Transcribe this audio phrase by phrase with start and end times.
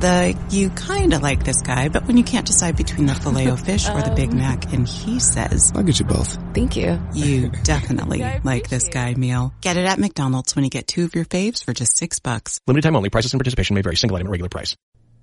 [0.00, 3.56] The you kinda like this guy, but when you can't decide between the filet o
[3.56, 4.38] fish or the Big um.
[4.38, 6.38] Mac and he says, I'll get you both.
[6.54, 6.98] Thank you.
[7.12, 9.52] you definitely like this guy meal.
[9.60, 12.60] Get it at McDonald's when you get two of your faves for just six bucks.
[12.66, 13.10] Limited time only.
[13.10, 13.96] Prices and participation may vary.
[13.96, 14.74] Single item at regular price.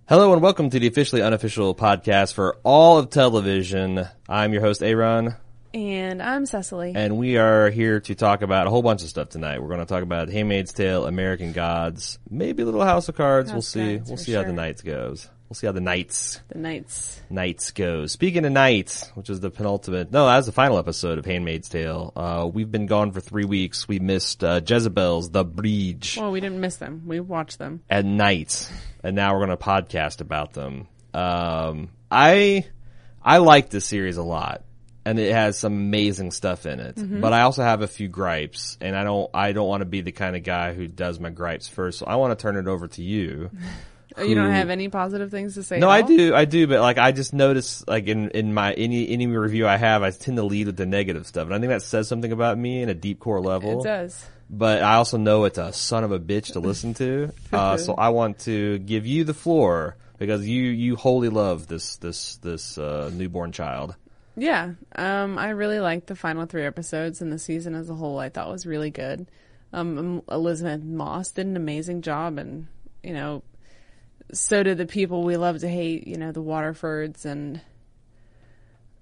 [0.07, 4.07] Hello and welcome to the officially unofficial podcast for all of television.
[4.29, 5.35] I'm your host, Aaron,
[5.73, 6.93] And I'm Cecily.
[6.95, 9.61] and we are here to talk about a whole bunch of stuff tonight.
[9.61, 13.49] We're going to talk about Handmaid's Tale, American Gods, maybe a little House of Cards.
[13.51, 13.97] we'll of see.
[13.97, 14.53] We'll see how the sure.
[14.53, 15.29] nights goes.
[15.49, 17.21] We'll see how the nights the Knights.
[17.29, 18.11] nights goes.
[18.11, 21.69] Speaking of nights, which is the penultimate, no, that was the final episode of Handmaid's
[21.69, 22.11] Tale.
[22.15, 23.87] Uh, we've been gone for three weeks.
[23.87, 26.17] We missed uh, Jezebel's The Bridge.
[26.19, 27.03] Well, we didn't miss them.
[27.05, 27.81] We watched them.
[27.89, 28.69] at night,
[29.03, 30.87] and now we're going to podcast about them.
[31.13, 32.65] Um, I
[33.23, 34.63] I like this series a lot,
[35.07, 36.95] and it has some amazing stuff in it.
[37.21, 40.01] But I also have a few gripes, and I don't I don't want to be
[40.01, 41.99] the kind of guy who does my gripes first.
[41.99, 43.49] So I want to turn it over to you.
[44.17, 45.79] Oh, you don't have any positive things to say?
[45.79, 49.07] No, I do, I do, but like I just notice, like in in my any
[49.09, 51.69] any review I have, I tend to lead with the negative stuff, and I think
[51.69, 54.25] that says something about me in a deep core level It does.
[54.49, 57.31] but I also know it's a son of a bitch to listen to.
[57.53, 61.95] Uh, so I want to give you the floor because you you wholly love this
[61.97, 63.95] this this uh, newborn child.
[64.39, 64.73] Yeah.
[64.95, 68.19] Um, I really liked the final three episodes and the season as a whole.
[68.19, 69.27] I thought was really good.
[69.73, 72.67] Um, Elisabeth Moss did an amazing job, and
[73.03, 73.41] you know,
[74.31, 76.05] so did the people we love to hate.
[76.07, 77.59] You know, the Waterfords and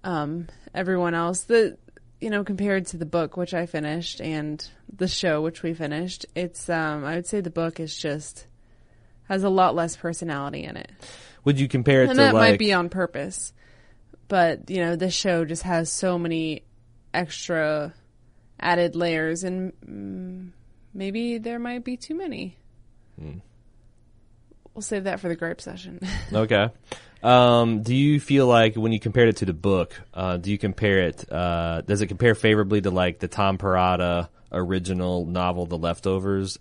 [0.03, 1.41] um everyone else.
[1.43, 1.77] The
[2.21, 6.25] you know, compared to the book which I finished and the show which we finished,
[6.33, 8.47] it's um I would say the book is just
[9.27, 10.91] has a lot less personality in it.
[11.43, 12.51] Would you compare it And to that like?
[12.51, 13.51] might be on purpose.
[14.27, 16.63] But, you know, this show just has so many
[17.13, 17.93] extra
[18.59, 20.51] added layers and mm,
[20.93, 22.57] maybe there might be too many.
[23.19, 23.39] Hmm.
[24.73, 25.99] We'll save that for the gripe session.
[26.33, 26.69] okay.
[27.23, 30.57] Um, do you feel like when you compared it to the book, uh, do you
[30.57, 31.31] compare it?
[31.31, 36.59] Uh, does it compare favorably to like the Tom Perrotta original novel, The Leftovers?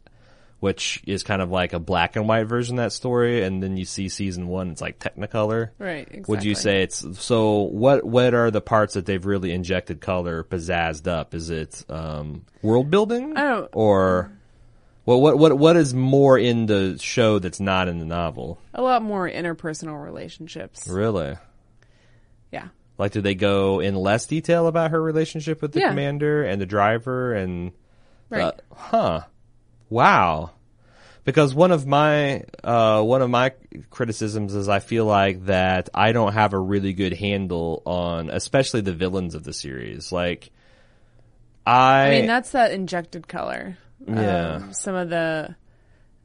[0.60, 3.76] Which is kind of like a black and white version of that story, and then
[3.76, 5.70] you see season one, it's like Technicolor.
[5.78, 6.22] right, exactly.
[6.28, 7.62] Would you say it's so?
[7.62, 11.34] What what are the parts that they've really injected color, pizzazzed up?
[11.34, 14.32] Is it um, world building, I don't- or
[15.04, 18.59] well, what what what is more in the show that's not in the novel?
[18.72, 20.88] a lot more interpersonal relationships.
[20.88, 21.36] Really?
[22.50, 22.69] Yeah.
[22.97, 25.88] Like, do they go in less detail about her relationship with the Yeah.
[25.91, 27.72] commander and the driver and?
[28.31, 28.42] Right.
[28.44, 29.21] Uh, huh.
[29.94, 30.50] Wow.
[31.22, 33.53] Because one of my uh, one of my
[33.91, 38.81] criticisms is I feel like that I don't have a really good handle on, especially
[38.81, 40.10] the villains of the series.
[40.10, 40.50] Like,
[41.65, 43.78] I, I mean, that's that injected color.
[44.06, 44.54] Yeah.
[44.56, 45.54] Um, some of the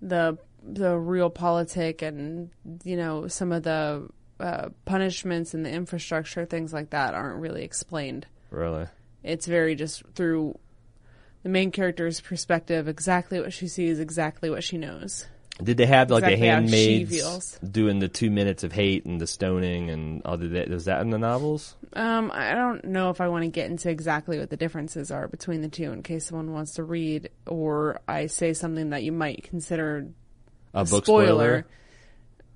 [0.01, 2.49] the the realpolitik and
[2.83, 4.09] you know some of the
[4.39, 8.25] uh, punishments and the infrastructure things like that aren't really explained.
[8.49, 8.87] really.
[9.23, 10.57] It's very just through
[11.43, 12.87] the main character's perspective.
[12.87, 15.25] Exactly what she sees, exactly what she knows.
[15.61, 19.27] Did they have like Exactly the handmaids doing the two minutes of hate and the
[19.27, 20.69] stoning and all that?
[20.69, 21.75] Was that in the novels?
[21.91, 25.27] Um, I don't know if I want to get into exactly what the differences are
[25.27, 29.11] between the two in case someone wants to read or I say something that you
[29.11, 30.07] might consider
[30.73, 31.65] A book spoiler.
[31.65, 31.65] spoiler.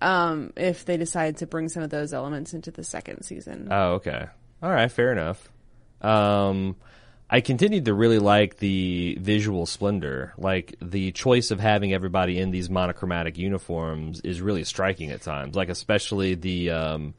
[0.02, 3.68] Um, if they decide to bring some of those elements into the second season.
[3.70, 4.28] Oh, okay.
[4.62, 5.50] All right, fair enough.
[6.02, 6.78] Um,
[7.30, 10.34] I continued to really like the visual splendor.
[10.38, 15.56] Like the choice of having everybody in these monochromatic uniforms is really striking at times.
[15.56, 17.14] Like especially the um,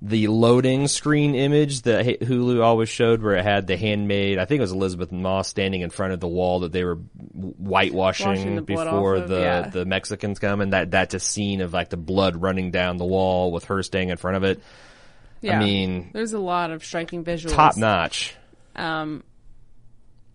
[0.00, 4.38] the loading screen image that Hulu always showed, where it had the handmaid.
[4.38, 6.96] I think it was Elisabeth Moss standing in front of the wall that they were
[6.96, 9.68] whitewashing the before of, the yeah.
[9.68, 13.04] the Mexicans come, and that that just scene of like the blood running down the
[13.04, 14.62] wall with her staying in front of it.
[15.40, 15.58] yeah.
[15.58, 17.54] I mean, there's a lot of striking visuals.
[17.54, 18.36] top notch.
[18.76, 19.24] Um,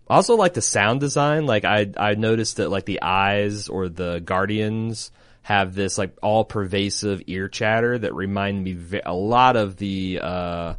[0.08, 4.20] Also, like the sound design, like I I noticed that like the eyes or the
[4.20, 5.10] guardians
[5.42, 10.18] have this like all pervasive ear chatter that remind me ve- a lot of the
[10.22, 10.74] uh,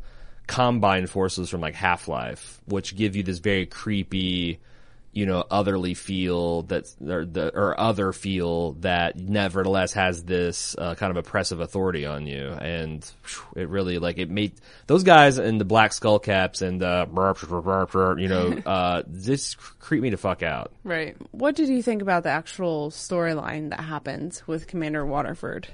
[0.48, 4.60] combine forces from like Half Life, which give you this very creepy,
[5.16, 10.94] you know, otherly feel that, or the or other feel that nevertheless has this uh,
[10.96, 13.10] kind of oppressive authority on you, and
[13.56, 14.52] it really like it made
[14.88, 20.10] those guys in the black skull caps and uh, you know, uh, this creep me
[20.10, 20.74] the fuck out.
[20.84, 21.16] right.
[21.32, 25.70] What did you think about the actual storyline that happened with Commander Waterford?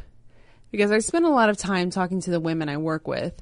[0.69, 3.41] Because I spent a lot of time talking to the women I work with,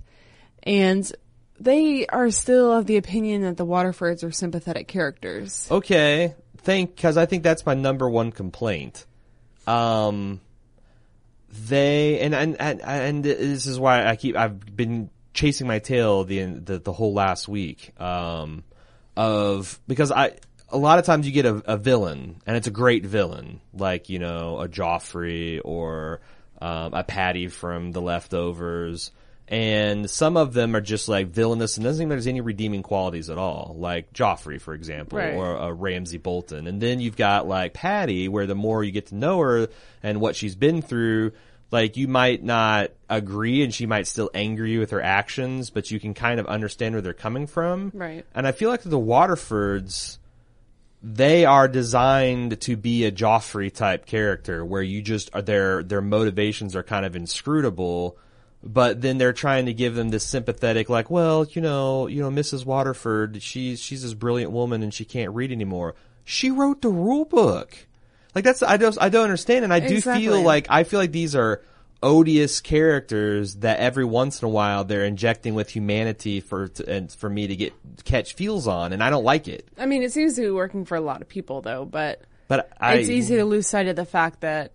[0.64, 1.12] and
[1.60, 5.68] they are still of the opinion that the Waterfords are sympathetic characters.
[5.70, 9.06] Okay, thank because I think that's my number one complaint.
[9.68, 10.42] Um,
[11.68, 16.24] they and and and, and this is why I keep I've been chasing my tail
[16.24, 18.64] the the, the whole last week um,
[19.16, 20.38] of because I
[20.70, 24.10] a lot of times you get a, a villain and it's a great villain like
[24.10, 26.22] you know a Joffrey or
[26.62, 29.12] um, a Patty from The Leftovers.
[29.52, 33.32] And some of them are just like villainous and doesn't think there's any redeeming qualities
[33.32, 35.34] at all, like Joffrey, for example, Right.
[35.34, 36.68] or uh, Ramsay Bolton.
[36.68, 39.68] And then you've got like Patty, where the more you get to know her
[40.04, 41.32] and what she's been through,
[41.72, 45.90] like you might not agree and she might still anger you with her actions, but
[45.90, 47.92] you can kind of understand where they're coming from.
[47.96, 48.26] Right.
[48.36, 50.20] And I feel like the Waterfords,
[51.02, 56.02] they are designed to be a Joffrey type character where you just are their their
[56.02, 58.18] motivations are kind of inscrutable,
[58.64, 62.30] but then they're trying to give them this sympathetic like, well, you know, you know,
[62.30, 62.66] Mrs.
[62.66, 65.96] Waterford, she's she's this brilliant woman and she can't read anymore.
[66.26, 67.76] She wrote the rule book.
[68.36, 70.26] Like that's I don't I don't understand and I do Exactly.
[70.26, 71.62] feel like I feel like these are
[72.02, 77.12] odious characters that every once in a while they're injecting with humanity for to, and
[77.12, 77.74] for me to get
[78.06, 79.68] catch feels on and I don't like it.
[79.78, 81.86] I mean, it seems to be working for a lot of people, though.
[81.86, 84.72] But But I it's easy to lose sight of the fact that,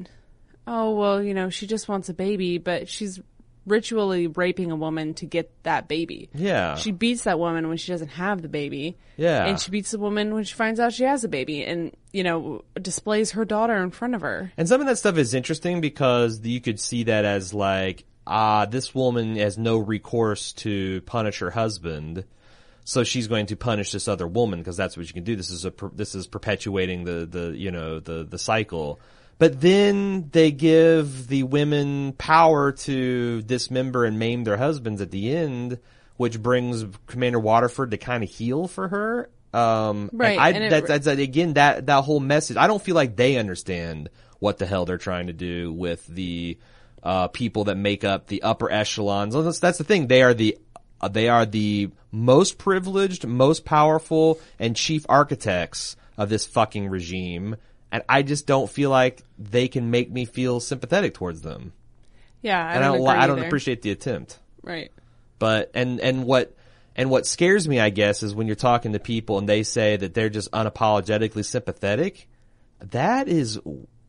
[0.66, 3.20] oh well, you know, she just wants a baby, but she's
[3.66, 6.28] ritually raping a woman to get that baby.
[6.34, 6.76] Yeah.
[6.76, 8.96] She beats that woman when she doesn't have the baby.
[9.16, 9.46] Yeah.
[9.46, 12.22] And she beats the woman when she finds out she has a baby and, you
[12.22, 14.52] know, displays her daughter in front of her.
[14.56, 18.66] And some of that stuff is interesting because you could see that as like, ah,
[18.66, 22.24] this woman has no recourse to punish her husband.
[22.84, 25.36] So she's going to punish this other woman because that's what you can do.
[25.36, 29.00] This is a, per- this is perpetuating the, the, you know, the, the cycle.
[29.38, 35.34] But then they give the women power to dismember and maim their husbands at the
[35.34, 35.78] end,
[36.16, 39.30] which brings Commander Waterford to kind of heal for her.
[39.52, 42.56] Um, Right, I, and it- that's, that's again that that whole message.
[42.56, 44.08] I don't feel like they understand
[44.40, 46.58] what the hell they're trying to do with the
[47.02, 49.34] uh, people that make up the upper echelons.
[49.34, 50.06] That's, that's the thing.
[50.06, 50.58] They are the
[51.00, 57.56] Uh, they are the most privileged, most powerful, and chief architects of this fucking regime.
[57.92, 61.72] And I just don't feel like they can make me feel sympathetic towards them.
[62.42, 64.92] Yeah, I and don't, I don't, I don't appreciate the attempt Right.
[65.38, 66.54] but and and what
[66.96, 69.96] and what scares me, I guess, is when you're talking to people and they say
[69.96, 72.28] that they're just unapologetically sympathetic.
[72.90, 73.58] That is,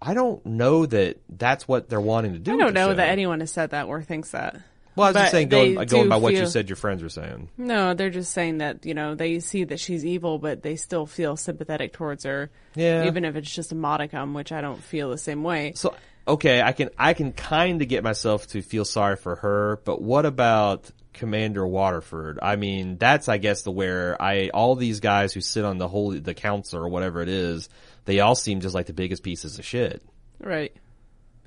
[0.01, 2.53] I don't know that that's what they're wanting to do.
[2.53, 2.93] I don't know show.
[2.95, 4.57] that anyone has said that or thinks that.
[4.95, 7.49] Well, I was just saying, going, going by what you said, your friends were saying.
[7.57, 11.05] No, they're just saying that, you know, they see that she's evil, but they still
[11.05, 12.49] feel sympathetic towards her.
[12.75, 13.05] Yeah.
[13.05, 15.73] Even if it's just a modicum, which I don't feel the same way.
[15.75, 15.95] So
[16.27, 20.01] okay, I can I can kind of get myself to feel sorry for her, but
[20.01, 22.39] what about Commander Waterford?
[22.41, 25.87] I mean, that's I guess the where I all these guys who sit on the
[25.87, 27.69] holy the council or whatever it is,
[28.05, 30.01] they all seem just like the biggest pieces of shit.
[30.39, 30.75] Right.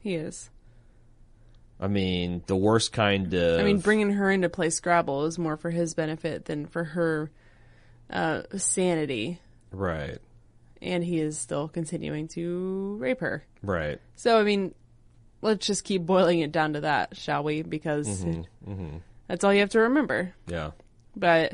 [0.03, 0.51] He is.
[1.81, 3.61] I mean, the worst kind of.
[3.61, 6.83] I mean, bringing her in to play Scrabble is more for his benefit than for
[6.85, 7.31] her
[8.11, 9.41] uh, sanity.
[9.71, 10.19] right,
[10.83, 13.45] And he is still continuing to rape her.
[13.63, 14.01] right.
[14.17, 14.75] So, I mean,
[15.43, 17.63] let's just keep boiling it down to that, shall we?
[17.63, 18.97] Because Mm-hmm,
[19.29, 20.35] that's all you have to remember.
[20.49, 20.71] Yeah.
[21.15, 21.53] But,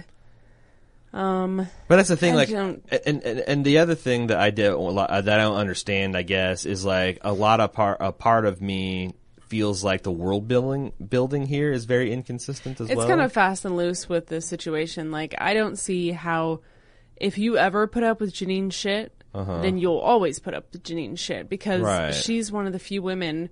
[1.12, 4.50] um, But that's the thing, I like, and, and and the other thing that I
[4.50, 8.46] did that I don't understand, I guess, is like a lot of part a part
[8.46, 9.14] of me
[9.48, 13.06] feels like the world building building here is very inconsistent as it's well.
[13.06, 15.10] It's kind of fast and loose with this situation.
[15.10, 16.60] Like, I don't see how,
[17.16, 21.20] if you ever put up with Janine's shit, then you'll always put up with Janine's
[21.20, 21.90] shit because Uh-huh.
[22.04, 22.14] Right.
[22.14, 23.50] she's one of the few women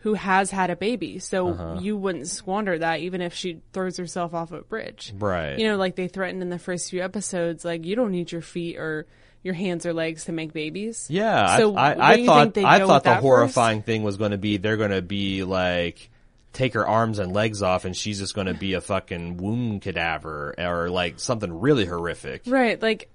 [0.00, 1.18] who has had a baby.
[1.20, 1.78] So Uh-huh.
[1.80, 5.12] you wouldn't squander that even if she throws herself off a bridge.
[5.18, 5.58] Right.
[5.58, 8.42] You know, like they threatened in the first few episodes, like, you don't need your
[8.42, 9.06] feet or
[9.42, 11.06] your hands or legs to make babies.
[11.10, 13.20] yeah, So I, I, I thought I thought the first?
[13.22, 16.10] horrifying thing was going to be they're going to be like
[16.52, 19.80] take her arms and legs off and she's just going to be a fucking womb
[19.80, 22.42] cadaver or like something really horrific.
[22.46, 23.08] Right, like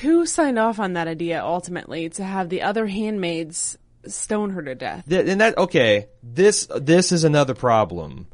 [0.00, 4.74] who signed off on that idea ultimately to have the other handmaids stone her to
[4.74, 5.04] death?
[5.08, 8.26] Th- and that okay this this is another problem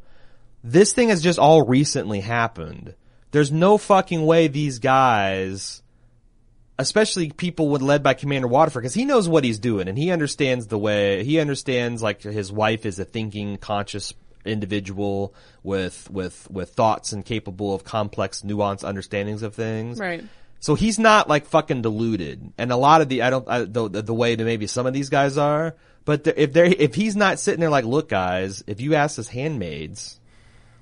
[0.64, 2.94] this thing has just all recently happened
[3.32, 5.81] there's no fucking way these guys
[6.82, 10.10] especially people with led by commander waterford because he knows what he's doing and he
[10.10, 14.12] understands the way he understands like his wife is a thinking conscious
[14.44, 20.24] individual with with with thoughts and capable of complex nuanced understandings of things Right.
[20.60, 23.88] so he's not like fucking deluded, and a lot of the I don't I, the
[23.88, 25.74] the way that maybe some of these guys are.
[26.04, 29.16] But the, if they if he's not sitting there like, look, guys, if you ask
[29.16, 30.18] his handmaids,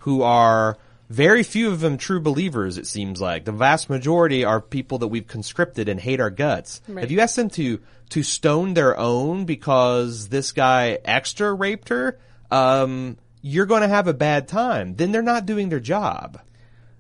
[0.01, 0.79] who are
[1.11, 2.79] very few of them true believers.
[2.79, 6.81] It seems like the vast majority are people that we've conscripted and hate our guts.
[6.87, 7.05] Right.
[7.05, 12.19] If you ask them to to stone their own because this guy extra raped her,
[12.51, 14.95] um, you're going to have a bad time.
[14.95, 16.41] Then they're not doing their job.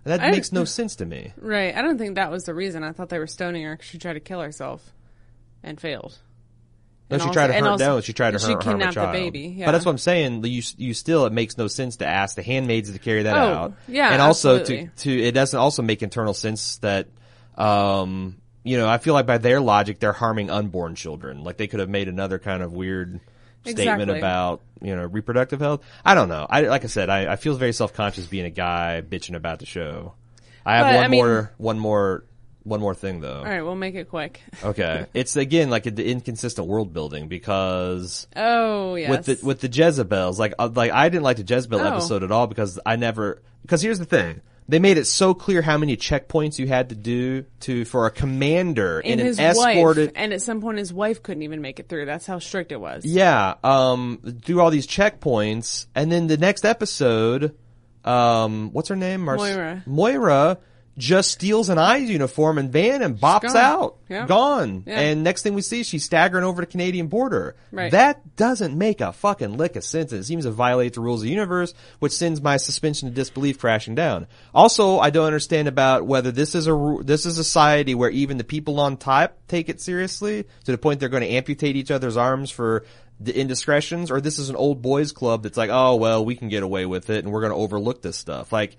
[0.04, 1.32] That I- makes no sense to me.
[1.36, 1.74] Right.
[1.74, 2.82] I don't think that was the reason.
[2.82, 4.92] I thought they were stoning her because she tried to kill herself
[5.62, 6.18] and failed.
[7.10, 7.66] No, And she also- tried to hurt.
[7.66, 9.12] also- no, she tried to she hurt, harm a kidnapped the child.
[9.12, 9.66] baby, yeah.
[9.66, 10.44] But that's what I'm saying.
[10.44, 13.40] You you still it makes no sense to ask the handmaids to carry that Oh,
[13.40, 13.72] out.
[13.88, 14.90] yeah, and also absolutely.
[14.98, 17.08] to to it doesn't also make internal sense that
[17.56, 21.42] um you know I feel like by their logic they're harming unborn children.
[21.44, 23.20] Like they could have made another kind of weird
[23.64, 24.18] statement Exactly.
[24.18, 25.80] about you know reproductive health.
[26.04, 26.46] I don't know.
[26.48, 29.58] I like I said I, I feel very self conscious being a guy bitching about
[29.58, 30.14] the show.
[30.64, 32.24] I have But, one I mean- more one more
[32.64, 33.38] one more thing though.
[33.38, 34.40] All right, we'll make it quick.
[34.64, 39.10] Okay, it's again like the inconsistent world building because Oh yes.
[39.10, 40.38] with the with the Jezebels.
[40.38, 41.84] Like uh, like I didn't like the Jezebel Oh.
[41.84, 44.40] episode at all because I never because here's the thing.
[44.68, 48.10] They made it so clear how many checkpoints you had to do to for a
[48.12, 51.60] commander and in his an escorted wife, and at some point his wife couldn't even
[51.60, 52.04] make it through.
[52.06, 53.04] That's how strict it was.
[53.04, 57.56] Yeah, um do all these checkpoints and then the next episode
[58.04, 59.22] um what's her name?
[59.22, 59.82] Mar- Moira.
[59.86, 60.58] Moira
[60.98, 63.96] just steals an eyes uniform and van and bops out.
[64.08, 64.26] Yeah.
[64.26, 64.84] Gone.
[64.86, 65.00] Yeah.
[65.00, 67.56] And next thing we see, she's staggering over the Canadian border.
[67.72, 67.92] Right.
[67.92, 70.12] That doesn't make a fucking lick of sense.
[70.12, 73.14] and It seems to violate the rules of the universe, which sends my suspension of
[73.14, 74.26] disbelief crashing down.
[74.52, 78.36] Also, I don't understand about whether this is a this is a society where even
[78.36, 81.90] the people on top take it seriously to the point they're going to amputate each
[81.90, 82.84] other's arms for
[83.20, 86.48] the indiscretions, or this is an old boys club that's like, oh well, we can
[86.48, 88.50] get away with it, and we're going to overlook this stuff.
[88.52, 88.76] Like,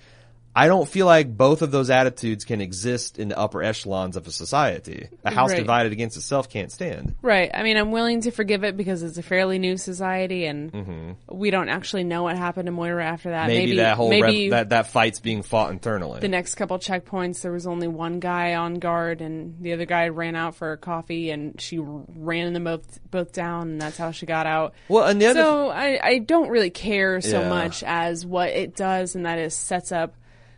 [0.53, 4.27] I don't feel like both of those attitudes can exist in the upper echelons of
[4.27, 5.07] a society.
[5.23, 5.59] A house Right.
[5.59, 7.15] divided against itself can't stand.
[7.21, 7.49] Right.
[7.53, 11.51] I mean, I'm willing to forgive it because it's a fairly new society, and we
[11.51, 13.43] don't actually know what happened to Moira after that.
[13.43, 13.47] Mm-hmm.
[13.47, 16.19] Maybe, maybe that whole maybe that that fight's being fought internally.
[16.19, 20.09] the next couple checkpoints there was only one guy on guard, and the other guy
[20.09, 24.11] ran out for a coffee, and she ran them both both down, and that's how
[24.11, 24.73] she got out.
[24.89, 27.49] well, and the other So I, I don't really care so Yeah.
[27.49, 30.13] much as what it does, and that is sets up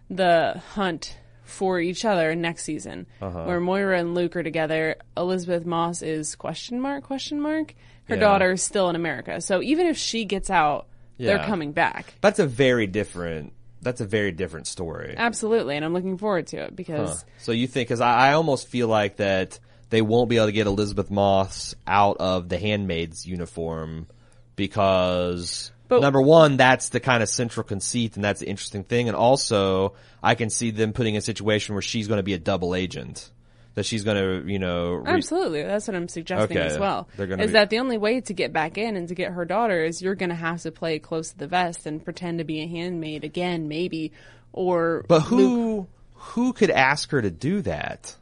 [0.10, 3.43] the hunt for each other next season, Uh-huh.
[3.43, 4.95] where Moira and Luke are together.
[5.17, 7.75] Elisabeth Moss is question mark question mark.
[8.05, 8.22] Her Yeah.
[8.22, 12.15] daughter is still in America, so even if she gets out, they're coming back.
[12.22, 13.53] that's a very different.
[13.81, 15.13] That's a very different story.
[15.17, 17.88] Absolutely, and I'm looking forward to it because So you think?
[17.89, 21.75] Because I, I almost feel like that they won't be able to get Elisabeth Moss
[21.86, 24.07] out of the handmaid's uniform
[24.55, 29.08] because But- number one, that's the kind of central conceit, and that's the interesting thing.
[29.08, 32.34] And also, I can see them putting in a situation where she's going to be
[32.34, 33.30] a double agent.
[33.76, 37.08] That she's going to, you know, re- Absolutely, that's what I'm suggesting Okay, as well.
[37.18, 39.32] they're gonna Is be- that the only way to get back in and to get
[39.32, 42.38] her daughter is you're going to have to play close to the vest and pretend
[42.38, 44.12] to be a handmaid again, maybe,
[44.52, 48.16] or But who Luke, who could ask her to do that?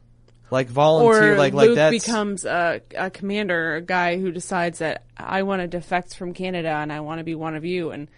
[0.52, 5.02] Like volunteer, or like like Luke becomes a, a commander, a guy who decides that
[5.16, 8.08] I want to defect from Canada and I want to be one of you, and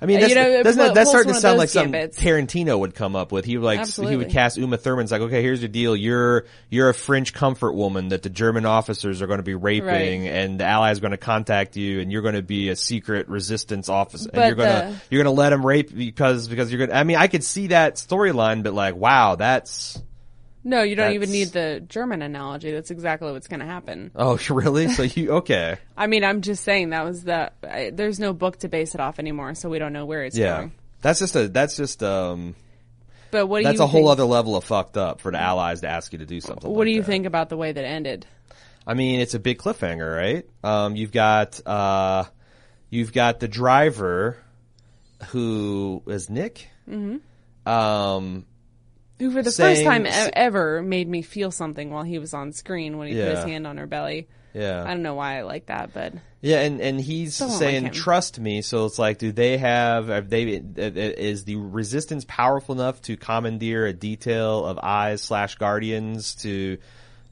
[0.00, 1.92] I mean, that's, you know, doesn't that, that's starting to sound like something.
[2.08, 3.44] Tarantino would come up with.
[3.44, 5.94] He would like he would cast Uma Thurman's like, okay, here's your deal.
[5.94, 9.86] You're you're a French comfort woman that the German officers are going to be raping,
[10.24, 10.32] Right.
[10.32, 13.28] and the Allies are going to contact you, and you're going to be a secret
[13.28, 16.98] resistance officer, and you're gonna the- you're gonna let them rape because because you're gonna.
[16.98, 20.02] I mean, I could see that storyline, but like, wow, that's
[20.64, 22.70] no, you don't even need the German analogy.
[22.72, 24.10] That's exactly what's going to happen.
[24.14, 24.88] oh really?
[24.88, 25.78] So you okay?
[25.96, 27.52] I mean, I'm just saying that was the.
[27.68, 30.36] I, there's no book to base it off anymore, so we don't know where it's
[30.36, 30.46] going.
[30.48, 30.72] Yeah, going.
[31.00, 32.54] that's just a that's just um
[33.30, 35.40] But what do that's you a whole think- other level of fucked up for the
[35.40, 36.70] Allies to ask you to do something.
[36.70, 37.06] What like do you that.
[37.06, 38.26] think about the way that ended?
[38.86, 40.44] I mean, it's a big cliffhanger, right?
[40.64, 42.24] Um, you've got uh,
[42.90, 44.36] you've got the driver
[45.28, 46.68] who is Nick.
[46.88, 47.68] Mm-hmm.
[47.68, 48.44] Um,
[49.22, 52.52] Who, for the first time e- ever, made me feel something while he was on
[52.52, 54.26] screen when he put his hand on her belly.
[54.52, 57.92] yeah, I don't know why I like that, but yeah, and and he's saying, like
[57.92, 60.08] "Trust me." So it's like, do they have?
[60.08, 60.42] Have they?
[60.44, 66.78] Is the resistance powerful enough to commandeer a detail of eyes slash guardians to?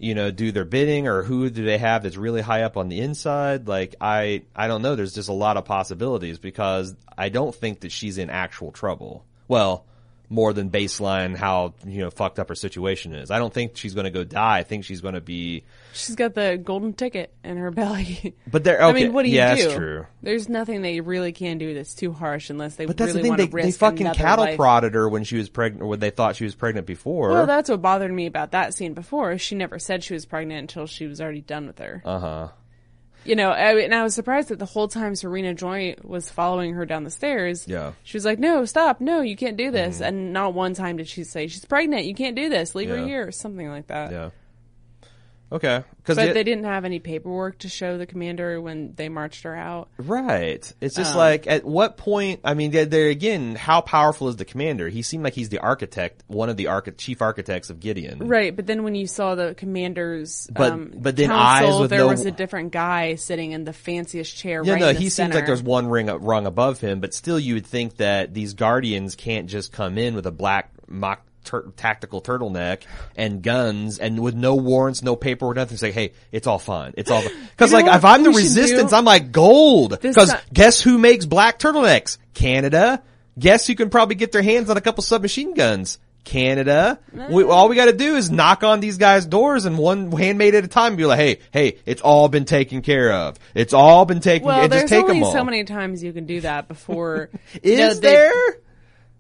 [0.02, 2.88] You know, do their bidding, or who do they have that's really high up on
[2.88, 3.68] the inside?
[3.68, 4.97] Like, I, I don't know.
[4.97, 9.26] There's just a lot of possibilities because I don't think that she's in actual trouble.
[9.47, 9.85] Well,
[10.33, 13.31] more than baseline how you know fucked up her situation is.
[13.33, 14.59] I don't think she's going to go die.
[14.59, 15.65] I think she's going to be.
[15.93, 18.35] she's got the golden ticket in her belly.
[18.51, 19.63] But there, I mean, what do you yeah, do?
[19.63, 20.07] that's true.
[20.23, 23.37] There's nothing they really can do that's too harsh unless they But that's really the
[23.37, 23.51] thing.
[23.51, 24.57] They, they fucking cattle life.
[24.57, 27.31] prodded her when she was pregnant, or when they thought she was pregnant before.
[27.31, 29.37] Well, that's what bothered me about that scene before.
[29.39, 32.03] She never said she was pregnant until she was already done with her.
[32.05, 32.49] uh huh.
[33.31, 36.75] You know, I, and I was surprised that the whole time Serena Joy was following
[36.75, 37.65] her down the stairs.
[37.69, 37.79] Yeah.
[37.79, 37.91] Mm-hmm.
[38.03, 39.01] She was like, no, stop.
[39.01, 40.01] No, you can't do this.
[40.01, 42.07] And not one time did she say, she's pregnant.
[42.07, 42.75] You can't do this.
[42.75, 42.97] Leave Yeah.
[42.97, 44.11] her here or something like that.
[44.11, 44.31] Yeah.
[45.52, 45.83] Okay.
[45.97, 49.54] Because But they didn't have any paperwork to show the commander when they marched her
[49.57, 49.88] out.
[49.99, 50.73] Right.
[50.80, 54.45] It's Um, just like, at what point, I mean, there- again, how powerful is the
[54.45, 54.88] commander?
[54.88, 58.28] He seemed like he's the architect, one of the archi- chief architects of Gideon.
[58.28, 61.90] Right, but then when you saw the commander's But- um, but then council, eyes with
[61.90, 64.62] there no- was a different guy sitting in the fanciest chair.
[64.64, 67.54] Yeah, right no, he seems like there's one ring rung above him, but still you
[67.54, 72.20] would think that these guardians can't just come in with a black mock tur- tactical
[72.20, 72.82] turtleneck
[73.16, 75.76] and guns and with no warrants, no paperwork, nothing.
[75.76, 76.94] Say, hey, it's all fine.
[76.97, 78.97] It's all because like if I'm the resistance, do?
[78.97, 80.00] I'm like gold.
[80.00, 82.18] Because guess who makes black turtlenecks?
[82.35, 83.02] Canada.
[83.38, 85.99] Guess who can probably get their hands on a couple submachine guns?
[86.25, 86.99] Canada.
[87.30, 90.54] We, all we got to do is knock on these guys' doors and one handmaid
[90.54, 90.97] at a time.
[90.97, 93.38] Be like, hey, hey, it's all been taken care of.
[93.54, 94.47] It's all been taken.
[94.47, 95.32] Well, there's just take only them all.
[95.32, 97.30] so many times you can do that before.
[97.62, 98.32] Is you know, they- there?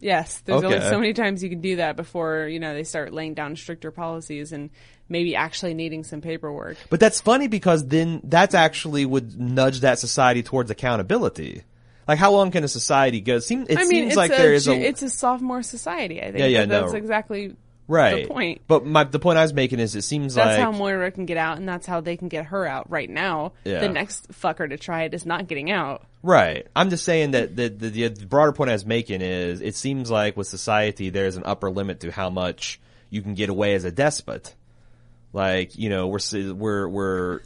[0.00, 3.12] Yes, there's only so many times you can do that before you know they start
[3.12, 4.70] laying down stricter policies and
[5.08, 6.78] maybe actually needing some paperwork.
[6.88, 11.64] But that's funny because then that's actually would nudge that society towards accountability.
[12.08, 13.36] Like how long can a society go?
[13.36, 16.20] It, seem, it I mean, seems like a, there is a it's a sophomore society.
[16.20, 16.38] I think.
[16.38, 17.54] Yeah, yeah, that that's exactly
[17.90, 18.62] right the point.
[18.66, 21.10] But my the point I was making is it seems like That's like how Moira
[21.10, 23.52] can get out, and that's how they can get her out right now.
[23.64, 23.80] Yeah.
[23.80, 26.06] The next fucker to try it is not getting out.
[26.22, 26.66] right.
[26.74, 30.10] I'm just saying that the, the the broader point I was making is it seems
[30.10, 32.80] like with society there's an upper limit to how much
[33.10, 34.54] you can get away as a despot.
[35.32, 36.20] Like you know we're
[36.54, 37.40] we're we're.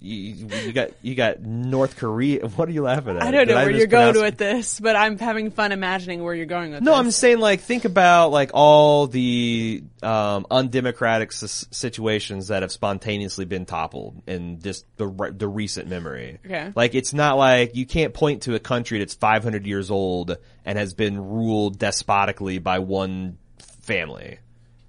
[0.00, 2.46] You, you got you got North Korea.
[2.58, 3.22] What are you laughing at?
[3.22, 6.34] I don't Did know where you're going with this, but I'm having fun imagining where
[6.34, 6.86] you're going with this.
[6.86, 7.00] No, this.
[7.00, 13.44] I'm saying, like, think about like all the um, undemocratic s- situations that have spontaneously
[13.44, 16.38] been toppled in just the re- the recent memory.
[16.44, 16.72] Okay.
[16.74, 20.78] Like, it's not like you can't point to a country that's 500 years old and
[20.78, 23.38] has been ruled despotically by one
[23.82, 24.38] family.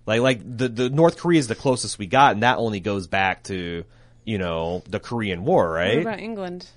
[0.05, 3.07] Like, like the the North Korea is the closest we got, and that only goes
[3.07, 3.85] back to
[4.25, 5.97] you know the Korean War, right?
[5.97, 6.67] What about England?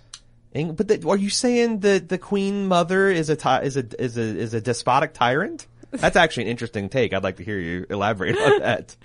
[0.54, 3.84] Eng- But the, are you saying that the Queen Mother is a ty- is a
[4.02, 5.66] is a is a despotic tyrant?
[5.90, 7.12] That's actually an interesting take.
[7.12, 8.96] I'd like to hear you elaborate on that.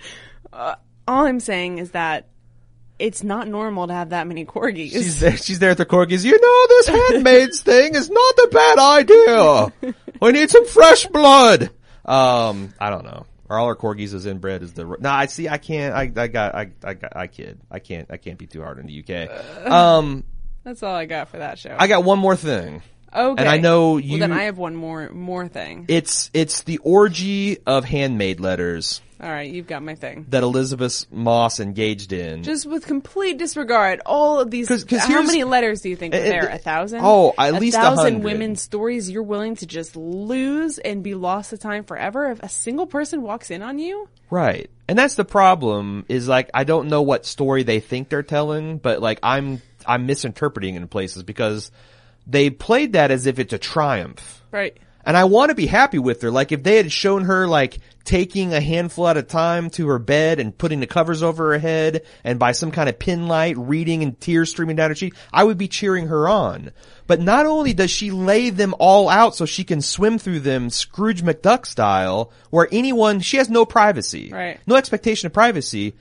[0.52, 2.28] All I'm saying is that
[2.98, 4.90] it's not normal to have that many corgis.
[4.90, 5.36] She's there.
[5.36, 6.24] She's there at the corgis.
[6.24, 9.94] You know, this handmaid's thing is not a bad idea.
[10.20, 11.70] We need some fresh blood.
[12.04, 13.24] Um, I don't know.
[13.50, 14.84] Are all our corgis as inbred as the?
[15.00, 15.48] No, I see.
[15.48, 15.94] I can't.
[15.94, 16.54] I I got.
[16.54, 17.16] I I got.
[17.16, 17.60] I kid.
[17.70, 18.08] I can't.
[18.10, 19.66] I can't be too hard on the UK.
[19.70, 20.24] Um,
[20.64, 21.74] That's all I got for that show.
[21.78, 22.82] I got one more thing.
[23.14, 23.40] okay.
[23.40, 25.86] and I know you- Well, then I have one more more thing.
[25.88, 29.00] It's it's the orgy of handmaid letters.
[29.20, 30.26] All right, you've got my thing.
[30.28, 32.44] that Elisabeth Moss engaged in.
[32.44, 34.68] Just with complete disregard, all of these.
[34.68, 36.50] 'Cause- 'cause how here's- many letters do you think are there?
[36.50, 37.00] uh, A thousand?
[37.02, 38.24] oh, at least a thousand hundred.
[38.24, 42.48] women's stories you're willing to just lose and be lost to time forever if a
[42.48, 44.08] single person walks in on you.
[44.30, 44.70] right.
[44.90, 48.78] And that's the problem is like I don't know what story they think they're telling,
[48.78, 51.70] but like I'm I'm misinterpreting in places because
[52.26, 54.42] they played that as if it's a triumph.
[54.50, 54.76] Right.
[55.08, 56.30] And I want to be happy with her.
[56.30, 59.98] Like if they had shown her like taking a handful at a time to her
[59.98, 63.56] bed and putting the covers over her head and by some kind of pin light
[63.56, 66.72] reading and tears streaming down her cheek, I would be cheering her on.
[67.06, 70.68] But not only does she lay them all out so she can swim through them
[70.68, 74.30] Scrooge McDuck style where anyone, she has no privacy.
[74.30, 74.60] Right.
[74.66, 75.94] No expectation of privacy.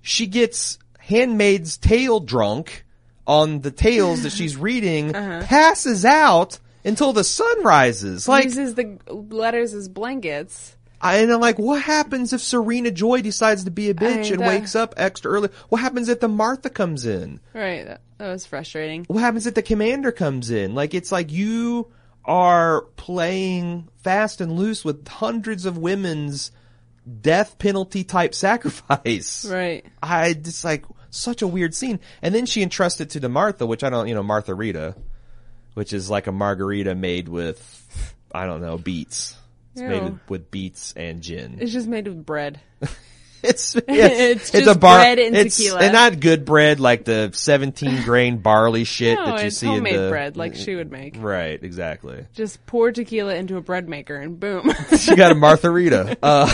[0.00, 2.86] She gets Handmaid's Tale drunk
[3.26, 5.42] on the tales that she's reading, Uh-huh.
[5.44, 6.58] passes out
[6.88, 8.26] until the sun rises.
[8.26, 10.74] Like, Uses the letters as blankets.
[11.00, 14.32] I, and I'm like, what happens if Serena Joy decides to be a bitch mean,
[14.32, 15.48] and that- wakes up extra early?
[15.68, 17.38] What happens if the Martha comes in?
[17.54, 17.84] Right.
[17.86, 19.04] That, that was frustrating.
[19.06, 20.74] What happens if the commander comes in?
[20.74, 21.92] Like, it's like you
[22.24, 26.50] are playing fast and loose with hundreds of women's
[27.20, 29.44] death penalty type sacrifice.
[29.48, 29.86] Right.
[30.02, 32.00] I just like such a weird scene.
[32.22, 34.94] And then she entrusts it to the Martha, which I don't, you know, Martha Rita,
[35.74, 39.36] which is like a margarita made with, I don't know, beets.
[39.72, 40.02] It's made Ew.
[40.04, 41.58] with, with beets and gin.
[41.60, 42.60] It's just made with bread.
[43.42, 44.98] It's it's, It's a bar.
[44.98, 45.80] bread and it's, tequila.
[45.80, 49.66] and not good bread like the seventeen grain barley shit No, that you it's see
[49.68, 51.14] homemade in the bread like she would make.
[51.16, 52.26] Right, exactly.
[52.34, 54.72] Just pour tequila into a bread maker and boom.
[54.98, 56.18] She got a Martha Rita.
[56.20, 56.52] Uh,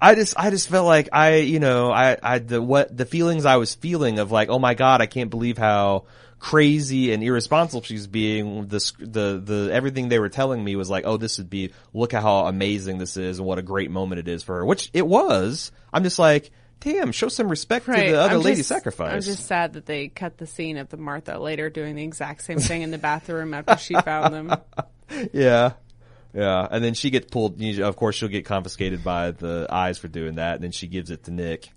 [0.00, 3.46] I just, I just felt like I, you know, I, I, the, what, the feelings
[3.46, 6.04] I was feeling of like, oh my god, I can't believe how
[6.38, 8.66] crazy and irresponsible she's being.
[8.68, 12.14] The, the, the, everything they were telling me was like, oh, this would be, look
[12.14, 14.90] at how amazing this is and what a great moment it is for her, which
[14.92, 15.72] it was.
[15.92, 18.06] I'm just like, damn, show some respect Right.
[18.06, 19.12] to the other I'm lady just- sacrifice.
[19.14, 22.42] I'm just sad that they cut the scene of the Martha later doing the exact
[22.42, 24.54] same thing in the bathroom after she found them.
[25.32, 25.74] Yeah.
[26.34, 26.66] Yeah.
[26.68, 30.34] And then she gets pulled, of course she'll get confiscated by the eyes for doing
[30.34, 30.56] that.
[30.56, 31.70] And then she gives it to Nick.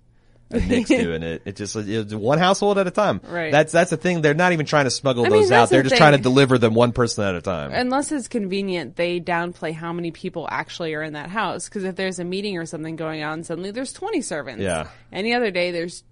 [0.50, 1.42] And Nick's doing it.
[1.44, 3.20] It just, it's one household at a time.
[3.24, 3.52] Right.
[3.52, 4.22] That's, that's the thing.
[4.22, 5.70] They're not even trying to smuggle I those that's out.
[5.70, 7.72] They're the just trying to deliver them one person at a time.
[7.72, 11.68] Unless it's convenient, they downplay how many people actually are in that house.
[11.68, 14.62] Because if there's a meeting or something going on, suddenly there's 20 servants.
[14.62, 14.88] Yeah.
[15.12, 16.02] Any other day, there's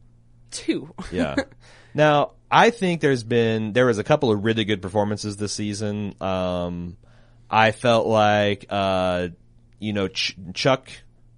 [0.50, 0.94] two.
[1.12, 1.36] yeah.
[1.94, 6.14] Now, I think there's been there was a couple of really good performances this season.
[6.20, 6.96] Um,
[7.50, 9.28] I felt like uh,
[9.78, 10.88] you know Ch- Chuck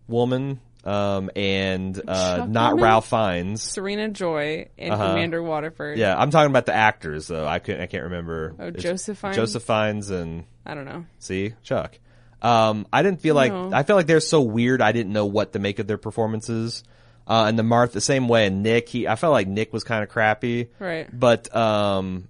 [0.07, 2.81] Woman um, and uh, not?
[2.81, 3.63] Ralph Fiennes.
[3.63, 5.09] Serena Joy and Uh-huh.
[5.09, 5.99] Commander Waterford.
[5.99, 7.47] Yeah, I'm talking about the actors though.
[7.47, 7.81] I couldn't.
[7.83, 8.55] I can't remember.
[8.59, 9.37] Oh, It's Joseph Fiennes?
[9.37, 11.05] Joseph Fiennes and I don't know.
[11.19, 11.99] see Chuck.
[12.43, 13.71] Um, I didn't feel like No.
[13.73, 14.81] I felt like they're so weird.
[14.81, 16.83] I didn't know what to make of their performances.
[17.27, 18.47] Uh, and the Marth the same way.
[18.47, 20.69] And Nick, he, I felt like Nick was kind of crappy.
[20.81, 21.07] Right.
[21.13, 22.27] But, um,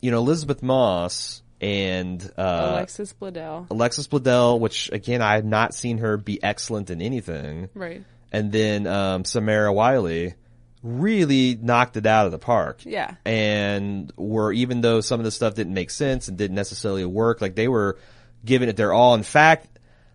[0.00, 3.70] you know, Elisabeth Moss and, uh, Alexis Bledel.
[3.70, 7.68] Alexis Bledel, which again, I have not seen her be excellent in anything.
[7.74, 8.04] Right.
[8.32, 10.34] And then, um, Samira Wiley
[10.82, 12.80] really knocked it out of the park.
[12.84, 13.14] Yeah.
[13.24, 17.40] And were, even though some of the stuff didn't make sense and didn't necessarily work,
[17.40, 17.98] like they were
[18.44, 19.14] giving it their all.
[19.14, 19.68] In fact,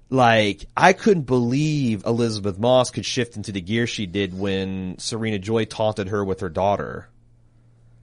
[0.09, 5.39] like I couldn't believe Elisabeth Moss could shift into the gear she did when Serena
[5.39, 7.07] Joy taunted her with her daughter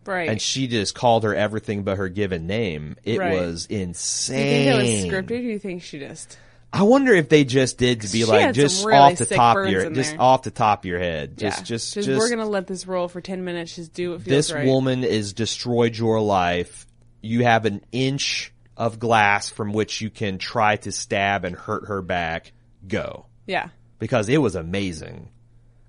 [0.08, 0.28] Right.
[0.28, 2.96] and she just called her everything but her given name.
[3.04, 3.34] It Right.
[3.34, 4.36] was insane.
[4.36, 5.30] do you think that was scripted?
[5.30, 6.38] Or do you think she just?
[6.72, 9.68] I wonder if they just did to be like just really off the top of
[9.70, 10.20] your just there.
[10.20, 11.38] off the top of your head.
[11.38, 11.64] Just yeah.
[11.64, 13.76] just just, we're gonna let this roll for ten minutes.
[13.76, 14.66] Just do what feels this right.
[14.66, 16.86] woman is destroyed your life.
[17.22, 21.88] You have an inch of glass from which you can try to stab and hurt
[21.88, 22.52] her back.
[22.86, 23.26] Go.
[23.46, 23.68] Yeah.
[23.98, 25.30] because it was amazing.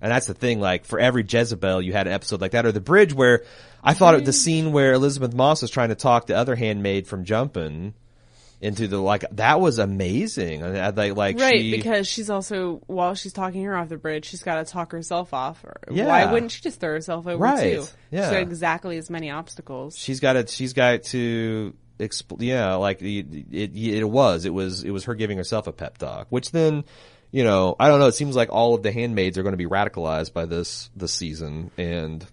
[0.00, 2.72] And that's the thing, like, for every Jezebel, you had an episode like that, or
[2.72, 3.44] the bridge where
[3.84, 4.38] I thought of the mm-hmm.
[4.38, 7.94] scene where Elisabeth Moss was trying to talk the other handmaid from jumping
[8.62, 10.62] into the, like, that was amazing.
[10.62, 14.26] I, like, like Right, she, because she's also while she's talking her off the bridge,
[14.26, 15.64] she's got to talk herself off.
[15.64, 16.06] Or Yeah.
[16.06, 17.86] Why wouldn't she just throw herself over Right, too?
[18.10, 18.22] yeah.
[18.22, 19.98] She's got exactly as many obstacles.
[19.98, 24.82] she's got to, she's got to, expl- yeah, like, it, it, it was, it was,
[24.84, 26.84] it was her giving herself a pep talk, which then,
[27.32, 29.56] you know, I don't know, it seems like all of the handmaids are going to
[29.58, 32.24] be radicalized by this, this season, and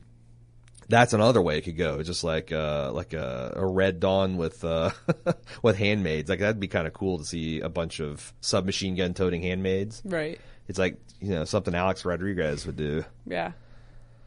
[0.90, 4.64] that's another way it could go, just like, uh, like a, a Red Dawn with,
[4.64, 4.92] uh,
[5.62, 9.14] with handmaids, like that'd be kind of cool to see a bunch of submachine gun
[9.14, 10.02] toting handmaids.
[10.06, 10.40] Right.
[10.68, 13.06] It's like, you know, something Alex Rodriguez would do.
[13.26, 13.52] Yeah.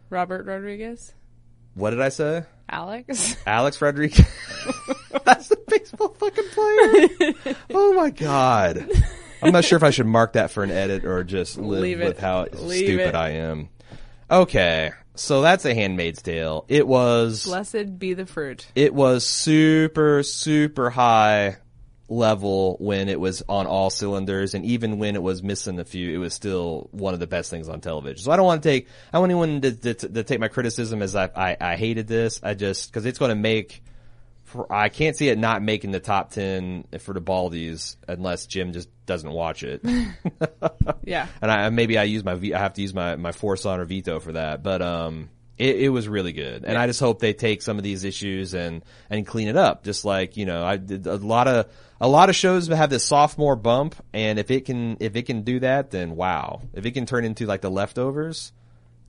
[0.08, 1.12] Robert Rodriguez.
[1.74, 2.44] What did I say?
[2.68, 3.36] Alex.
[3.46, 4.26] Alex Rodriguez.
[5.24, 7.54] That's a baseball fucking player.
[7.74, 8.90] oh my god.
[9.42, 12.00] I'm not sure if I should mark that for an edit or just live Leave
[12.00, 12.06] it.
[12.06, 13.14] with how Leave stupid it.
[13.14, 13.68] I am.
[14.30, 16.64] Okay, so that's a Handmaid's Tale.
[16.68, 18.66] It was Blessed be the fruit.
[18.74, 21.56] it was super super high
[22.08, 26.12] level when it was on all cylinders and even when it was missing a few
[26.12, 28.68] it was still one of the best things on television so i don't want to
[28.68, 31.76] take i don't want anyone to, to, to take my criticism as i i, I
[31.76, 33.84] hated this i just because it's going to make
[34.42, 38.72] for, i can't see it not making the top 10 for the baldies unless jim
[38.72, 39.82] just doesn't watch it
[41.04, 41.26] Yeah.
[41.42, 43.84] and I maybe I use my I have to use my my force on or
[43.84, 47.32] veto for that, but um, it, it was really good, and I just hope they
[47.34, 49.84] take some of these issues and and clean it up.
[49.84, 51.66] Just like you know, I did a lot of
[52.00, 55.42] a lot of shows have this sophomore bump, and if it can if it can
[55.42, 58.52] do that, then wow, if it can turn into like the leftovers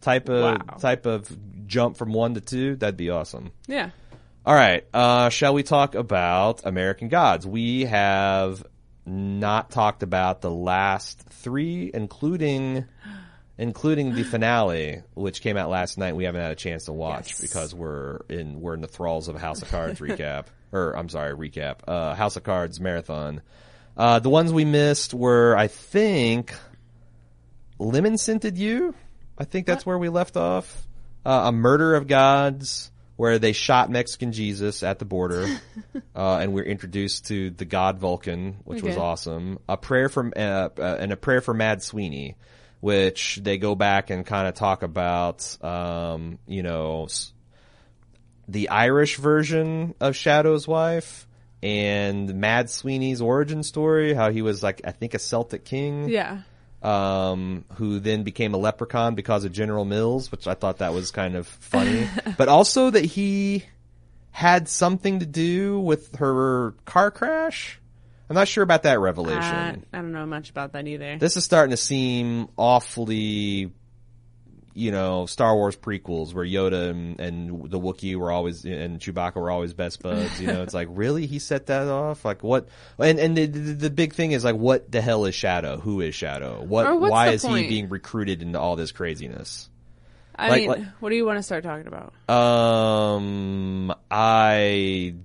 [0.02, 0.78] type of Wow.
[0.80, 1.30] type of
[1.68, 3.52] jump from one to two, that'd be awesome.
[3.68, 3.92] Yeah.
[4.46, 4.84] All right.
[4.94, 7.46] Uh, shall we talk about American Gods?
[7.46, 8.64] We have
[9.06, 12.86] not talked about the last three, including
[13.58, 16.16] including the finale, which came out last night.
[16.16, 17.42] We haven't had a chance to watch Yes.
[17.42, 21.10] because we're in we're in the thralls of a House of Cards recap, or I'm
[21.10, 21.80] sorry, recap.
[21.88, 23.42] Uh, House of Cards marathon.
[23.98, 26.54] Uh, the ones we missed were, I think,
[27.78, 28.96] Lemon Scented You.
[29.38, 30.88] I think that's where we left off.
[31.26, 35.46] Uh, a Murder of Gods, where they shot Mexican Jesus at the border,
[36.16, 39.60] uh, and we're introduced to the god Vulcan, which was awesome.
[39.70, 40.40] A prayer from uh,
[40.76, 42.36] uh, and a prayer for Mad Sweeney,
[42.80, 47.32] which they go back and kind of talk about, um, you know, s-
[48.48, 51.28] the Irish version of Shadow's wife
[51.62, 56.40] and Mad Sweeney's origin story, how he was like I think a Celtic king Yeah.
[56.82, 61.12] Um, who then became a leprechaun because of General Mills, which I thought that was
[61.12, 62.08] kind of funny.
[62.38, 63.66] but also that he
[64.32, 67.80] had something to do with her car crash.
[68.30, 69.42] I'm not sure about that revelation.
[69.42, 71.18] Uh, I don't know much about that either.
[71.18, 73.74] this is starting to seem awfully,
[74.74, 79.36] you know Star Wars prequels where Yoda and, and the Wookiee were always and Chewbacca
[79.36, 80.40] were always best buds.
[80.40, 82.24] You know, it's like really he set that off.
[82.26, 82.68] Like what?
[83.00, 85.78] And and the, the, the big thing is like what the hell is Shadow?
[85.80, 86.64] Who is Shadow?
[86.64, 87.00] What?
[87.00, 89.70] Why is he being recruited into all this craziness?
[90.36, 92.14] I Like- mean, like- what do you want to start talking about?
[92.30, 95.16] Um, I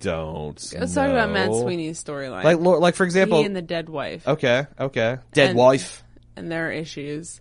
[0.00, 0.72] don't.
[0.78, 1.54] Let's talk about Mad.
[1.54, 2.44] Sweeney's storyline.
[2.44, 6.02] Like, like for example, he and the dead wife okay, okay, dead And- wife.
[6.36, 7.40] and their issues.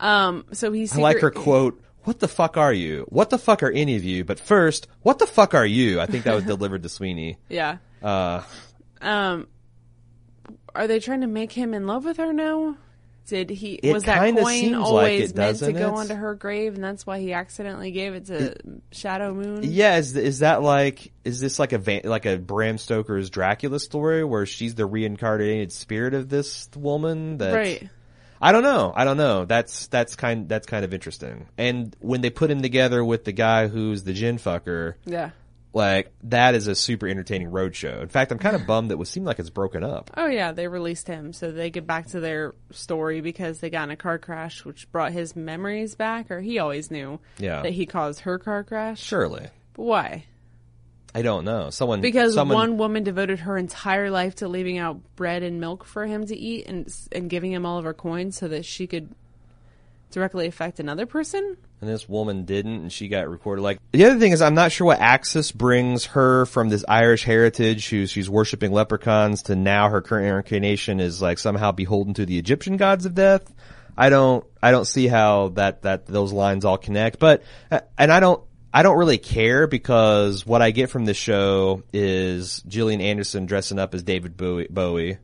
[0.00, 1.80] Um, so he's I like her quote.
[2.04, 3.04] What the fuck are you?
[3.10, 4.24] What the fuck are any of you?
[4.24, 6.00] But first, what the fuck are you?
[6.00, 7.36] I think that was delivered to Sweeney.
[7.48, 7.76] Yeah.
[8.02, 8.42] Uh,
[9.02, 9.46] Um,
[10.74, 12.76] are they trying to make him in love with her now?
[13.26, 15.98] Did he It was that coin seems like it, meant to go it?
[15.98, 18.56] onto her grave, and that's why he accidentally gave it to
[18.90, 19.60] Shadow Moon?
[19.62, 23.78] yeah, is is that like is this like a van, like a Bram Stoker's Dracula
[23.78, 27.38] story where she's the reincarnated spirit of this woman?
[27.38, 27.88] That right.
[28.40, 28.92] I don't know.
[28.94, 29.44] I don't know.
[29.44, 31.46] That's that's kind that's kind of interesting.
[31.58, 35.30] And when they put him together with the guy who's the gin fucker, Yeah.
[35.74, 38.00] like that is a super entertaining roadshow.
[38.00, 40.10] In fact, I'm kind of bummed that it seemed like it's broken up.
[40.16, 43.84] Oh yeah, they released him so they get back to their story because they got
[43.84, 46.30] in a car crash, which brought his memories back.
[46.30, 47.60] Or he always knew Yeah.
[47.62, 49.00] that he caused her car crash.
[49.02, 49.48] Surely.
[49.74, 50.24] But why?
[51.14, 51.70] I don't know.
[51.70, 55.84] Someone Because someone, one woman devoted her entire life to leaving out bread and milk
[55.84, 58.86] for him to eat and and giving him all of her coins so that she
[58.86, 59.12] could
[60.10, 61.56] directly affect another person.
[61.80, 63.62] and this woman didn't, and she got recorded.
[63.62, 67.24] Like the other thing is, I'm not sure what axis brings her from this Irish
[67.24, 72.26] heritage, who's she's worshiping leprechauns, to now her current incarnation is like somehow beholden to
[72.26, 73.52] the Egyptian gods of death.
[73.96, 77.18] I don't, I don't see how that that those lines all connect.
[77.18, 78.42] But uh, and I don't.
[78.72, 83.78] I don't really care because what I get from this show is Gillian Anderson dressing
[83.78, 85.18] up as David Bowie, Bowie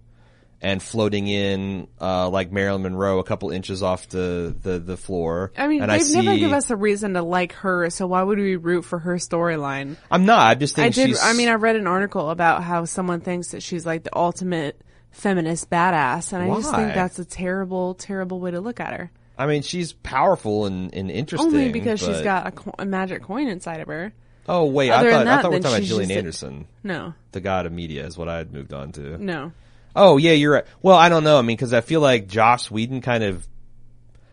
[0.60, 5.52] and floating in uh, like Marilyn Monroe a couple inches off the, the, the floor.
[5.56, 8.06] I mean, and they've I see, never give us a reason to like her, so
[8.06, 9.96] why would we root for her storyline?
[10.10, 10.46] I'm not.
[10.46, 11.08] I just think I did.
[11.10, 11.22] she's.
[11.22, 14.80] I mean, I read an article about how someone thinks that she's like the ultimate
[15.10, 19.10] feminist badass, and I just think that's a terrible, terrible way to look at her.
[19.38, 21.48] I mean, she's powerful and, and interesting.
[21.52, 24.12] Only because she's got a, co- a magic coin inside of her.
[24.48, 26.18] Oh wait, I other thought I that, thought we were talking about Gillian just a-
[26.46, 29.18] Anderson, No, the god of media, is what I had moved on to.
[29.22, 29.52] no.
[29.94, 30.64] Oh yeah, you're right.
[30.82, 31.38] Well, I don't know.
[31.38, 33.46] I mean, because I feel like Joss Whedon kind of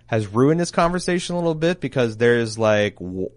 [0.07, 3.31] has ruined this conversation a little bit because there's like w-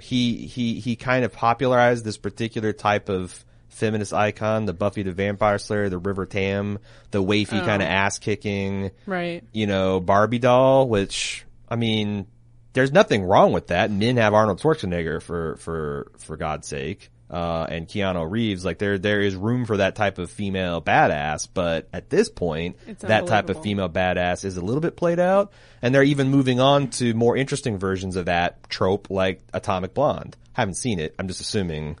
[0.00, 5.12] he he he kind of popularized this particular type of feminist icon, the Buffy the
[5.12, 6.78] Vampire Slayer, the River Tam,
[7.10, 9.42] the wafy kind of ass kicking, Right.
[9.52, 10.88] you know, Barbie doll.
[10.88, 12.26] Which I mean,
[12.72, 13.90] there's nothing wrong with that.
[13.90, 17.10] Men have Arnold Schwarzenegger for for for God's sake.
[17.30, 21.46] Uh, and Keanu Reeves, like there, there is room for that type of female badass,
[21.54, 25.20] but at this point, It's that type of female badass is a little bit played
[25.20, 29.94] out, and they're even moving on to more interesting versions of that trope, like Atomic
[29.94, 30.36] Blonde.
[30.54, 31.14] Haven't seen it.
[31.20, 31.98] I'm just assuming.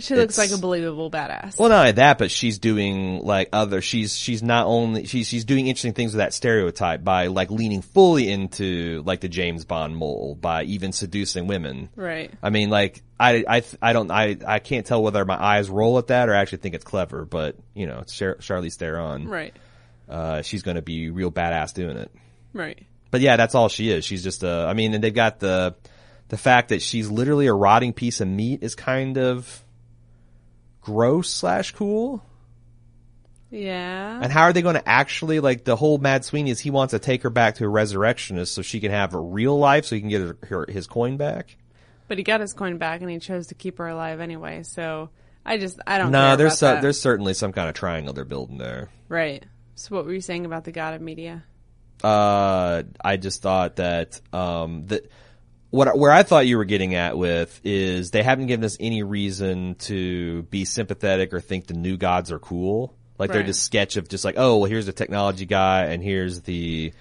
[0.00, 1.58] She looks like a believable badass.
[1.58, 3.80] Well, not only that, but she's doing like other.
[3.80, 7.82] She's she's not only she's she's doing interesting things with that stereotype by like leaning
[7.82, 11.88] fully into like the James Bond mold by even seducing women.
[11.96, 12.30] right.
[12.42, 15.98] I mean, like I I I don't I I can't tell whether my eyes roll
[15.98, 19.28] at that or I actually think it's clever, but you know, it's Char- Charlize Theron.
[19.28, 19.54] Right.
[20.08, 22.10] Uh, she's going to be real badass doing it.
[22.52, 22.84] Right.
[23.12, 24.04] But yeah, that's all she is.
[24.04, 24.66] She's just a.
[24.68, 25.74] I mean, and they've got the
[26.28, 29.62] the fact that she's literally a rotting piece of meat is kind of
[30.80, 32.24] gross slash cool.
[33.50, 34.20] Yeah.
[34.22, 36.92] And how are they going to actually like the whole Mad Sweeney is he wants
[36.92, 39.96] to take her back to a resurrectionist so she can have a real life so
[39.96, 41.56] he can get her, her his coin back.
[42.06, 44.64] But he got his coin back, and he chose to keep her alive anyway.
[44.64, 45.10] So
[45.44, 46.10] I just I don't.
[46.10, 46.30] Know.
[46.30, 48.88] No, there's so, there's certainly some kind of triangle they're building there.
[49.08, 49.44] right.
[49.76, 51.42] So what were you saying about the god of media?
[52.04, 55.10] Uh, I just thought that um that
[55.70, 59.02] what where I thought you were getting at with is they haven't given us any
[59.02, 62.94] reason to be sympathetic or think the new gods are cool.
[63.18, 66.40] Like they're just sketch of just like oh well here's the technology guy and here's
[66.40, 66.92] the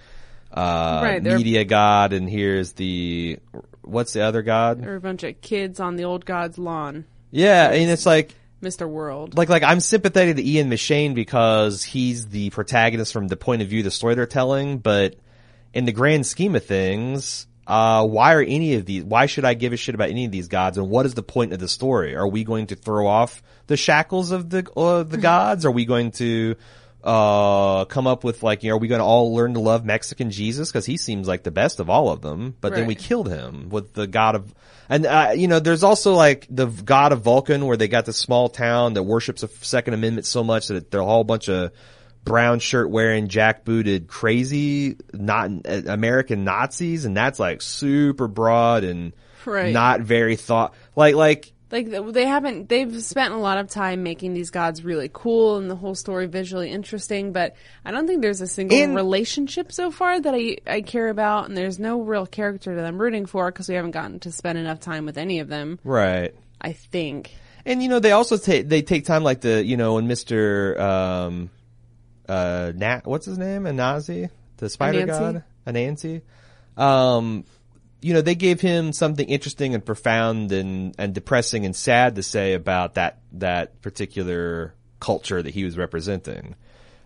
[0.51, 3.39] uh Right, media god and here's the
[3.84, 4.82] what's the other god?
[4.82, 8.36] There were a bunch of kids on the old god's lawn, Yeah, and it's like
[8.62, 9.38] Mister World.
[9.38, 13.69] like like I'm sympathetic to Ian McShane because he's the protagonist from the point of
[13.69, 15.15] view of the story they're telling, but
[15.73, 19.03] in the grand scheme of things, uh, why are any of these?
[19.03, 20.79] Why should I give a shit about any of these gods?
[20.79, 22.15] And what is the point of the story?
[22.15, 25.65] Are we going to throw off the shackles of the uh, the gods?
[25.65, 26.55] Are we going to
[27.01, 29.86] uh come up with like you know are we going to all learn to love
[29.86, 32.95] Mexican Jesus because he seems like the best of all of them but then we
[32.95, 34.53] killed him with the god of
[34.89, 38.17] and uh, you know there's also like the god of Vulcan where they got this
[38.17, 41.47] small town that worships a second amendment so much that they're all a whole bunch
[41.47, 41.71] of
[42.29, 48.83] brown shirt wearing jack booted crazy not uh, American Nazis and that's like super broad
[48.83, 49.13] and
[49.45, 49.73] Right.
[49.73, 54.33] not very thought like like like they haven't they've spent a lot of time making
[54.33, 58.41] these gods really cool and the whole story visually interesting but i don't think there's
[58.41, 62.27] a single In- relationship so far that i i care about and there's no real
[62.27, 65.39] character that i'm rooting for because we haven't gotten to spend enough time with any
[65.39, 66.35] of them right.
[66.61, 67.31] i think
[67.65, 70.79] And you know they also take they take time like the you know when Mister
[70.79, 71.49] um
[72.29, 75.07] uh Nat what's his name Anazi the spider Anansi?
[75.07, 76.21] god Anansi
[76.77, 77.43] um
[78.01, 82.23] you know they gave him something interesting and profound and and depressing and sad to
[82.23, 86.55] say about that that particular culture that he was representing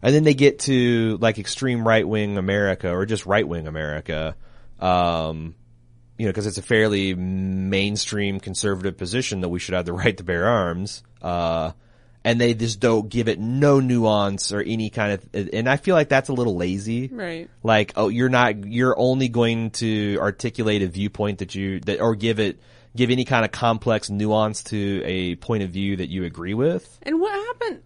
[0.01, 4.35] and then they get to like extreme right wing America or just right wing America
[4.79, 5.55] um
[6.17, 10.15] you know, because it's a fairly mainstream conservative position that we should have the right
[10.17, 11.03] to bear arms.
[11.21, 11.71] Uh,
[12.25, 15.95] and they just don't give it no nuance or any kind of, and I feel
[15.95, 17.07] like that's a little lazy.
[17.11, 21.99] right Like, oh, you're not, you're only going to articulate a viewpoint that you, that,
[21.99, 22.59] or give it,
[22.95, 26.99] give any kind of complex nuance to a point of view that you agree with.
[27.03, 27.81] and what happened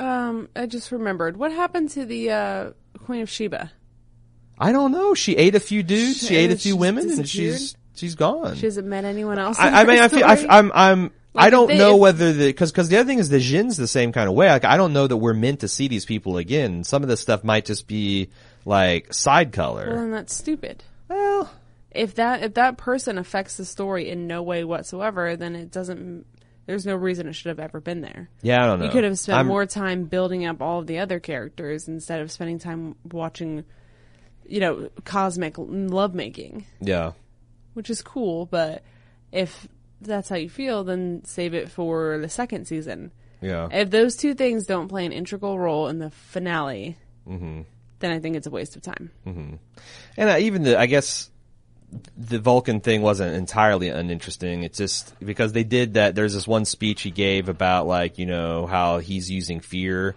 [0.00, 2.70] um i just remembered what happened to the uh
[3.04, 3.70] queen of sheba
[4.58, 5.14] I don't know.
[5.14, 8.54] She ate a few dudes, she, ate a few women, and she's, she's gone.
[8.54, 11.68] she hasn't met anyone else I, I mean, I feel, I'm I'm, I'm, I don't
[11.68, 14.12] they- know if- whether the, cause, cause the other thing is the Jinn's the same
[14.12, 14.48] kind of way.
[14.48, 16.84] Like, I don't know that we're meant to see these people again.
[16.84, 18.30] Some of this stuff might just be
[18.64, 19.94] like side well color.
[19.96, 21.50] then that's stupid Well,
[21.90, 26.24] if that if that person affects the story in no way whatsoever, then it doesn't.
[26.66, 28.30] There's no reason it should have ever been there.
[28.40, 28.86] yeah, I don't know.
[28.86, 32.20] You could have spent I'm- more time building up all of the other characters instead
[32.22, 33.64] of spending time watching,
[34.48, 37.12] you know, cosmic lovemaking, Yeah.
[37.74, 38.46] which is cool.
[38.46, 38.82] But
[39.30, 39.68] if
[40.04, 43.10] that's how you feel, then save it for the second season.
[43.40, 43.68] Yeah.
[43.70, 46.96] If those two things don't play an integral role in the finale,
[47.28, 47.62] Mm-hmm.
[48.00, 49.10] then I think it's a waste of time.
[49.24, 49.58] And
[50.30, 51.30] uh, even the, I guess,
[52.18, 54.62] the Vulcan thing wasn't entirely uninteresting.
[54.62, 56.14] It's just because they did that.
[56.14, 60.16] There's this one speech he gave about like you know how he's using fear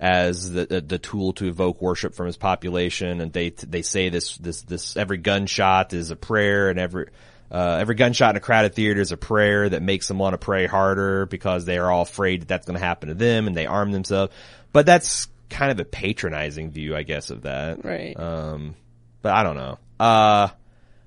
[0.00, 4.08] as the the, the tool to evoke worship from his population, and they they say
[4.08, 7.08] this this this every gunshot is a prayer, and every
[7.50, 10.38] uh, every gunshot in a crowded theater is a prayer that makes them want to
[10.38, 13.56] pray harder because they are all afraid that that's going to happen to them, and
[13.56, 14.32] they arm themselves.
[14.72, 17.84] But that's kind of a patronizing view, I guess, of that.
[17.84, 18.18] Right.
[18.18, 18.74] Um,
[19.22, 19.78] but I don't know.
[19.98, 20.48] Uh,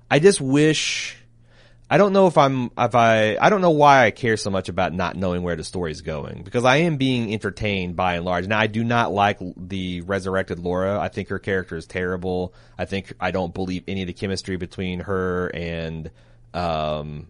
[0.10, 1.18] I just wish.
[1.90, 4.70] I don't know if I'm if I I don't know why I care so much
[4.70, 8.48] about not knowing where the story's going because I am being entertained by and large.
[8.48, 10.98] Now I do not like the resurrected Laura.
[10.98, 12.54] I think her character is terrible.
[12.78, 16.10] I think I don't believe any of the chemistry between her and
[16.54, 17.28] um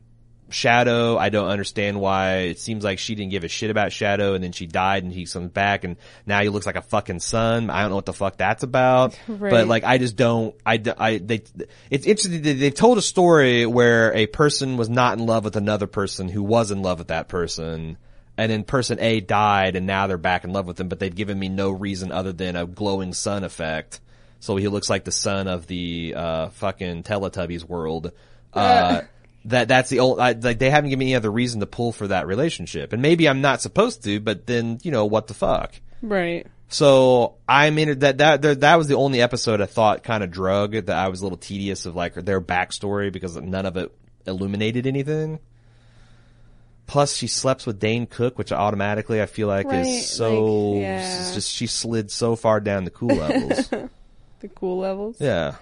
[0.53, 1.17] Shadow.
[1.17, 4.43] I don't understand why it seems like she didn't give a shit about Shadow and
[4.43, 7.69] then she died and he comes back and now he looks like a fucking sun.
[7.69, 9.17] I don't know what the fuck that's about.
[9.31, 9.49] Right.
[9.49, 11.43] But like I just don't I, I, they
[11.89, 15.87] it's interesting they've told a story where a person was not in love with another
[15.87, 17.97] person who was in love with that person
[18.37, 21.15] and then person A died and now they're back in love with him but they've
[21.15, 24.01] given me no reason other than a glowing sun effect.
[24.41, 28.11] So he looks like the son of the uh fucking Teletubbies world.
[28.53, 29.01] Uh
[29.45, 31.91] that that's the old I, like they haven't given me any other reason to pull
[31.91, 32.93] for that relationship.
[32.93, 35.73] And maybe I'm not supposed to, but then, you know, what the fuck?
[36.01, 36.45] Right.
[36.69, 40.31] So I'm in that that that that was the only episode I thought kind of
[40.31, 43.91] drug that I was a little tedious of like their backstory because none of it
[44.27, 45.39] illuminated anything.
[46.87, 50.81] Plus, she slept with Dane Cook, which automatically I feel like Right, is so like,
[50.81, 51.31] yeah.
[51.33, 53.69] just she slid so far down the cool levels.
[54.41, 55.17] The cool levels.
[55.19, 55.55] yeah,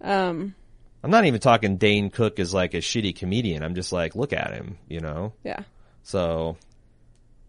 [0.00, 0.56] Um.
[1.02, 3.62] I'm not even talking Dane Cook is like a shitty comedian.
[3.62, 5.32] I'm just like, look at him, you know.
[5.44, 5.62] Yeah.
[6.02, 6.56] So,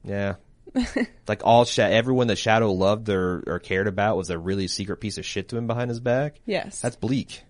[0.04, 0.36] yeah.
[1.28, 4.98] like all Sha- everyone that Shadow loved or, or cared about was a really secret
[4.98, 6.40] piece of shit to him behind his back.
[6.46, 6.80] Yes.
[6.82, 7.44] That's bleak.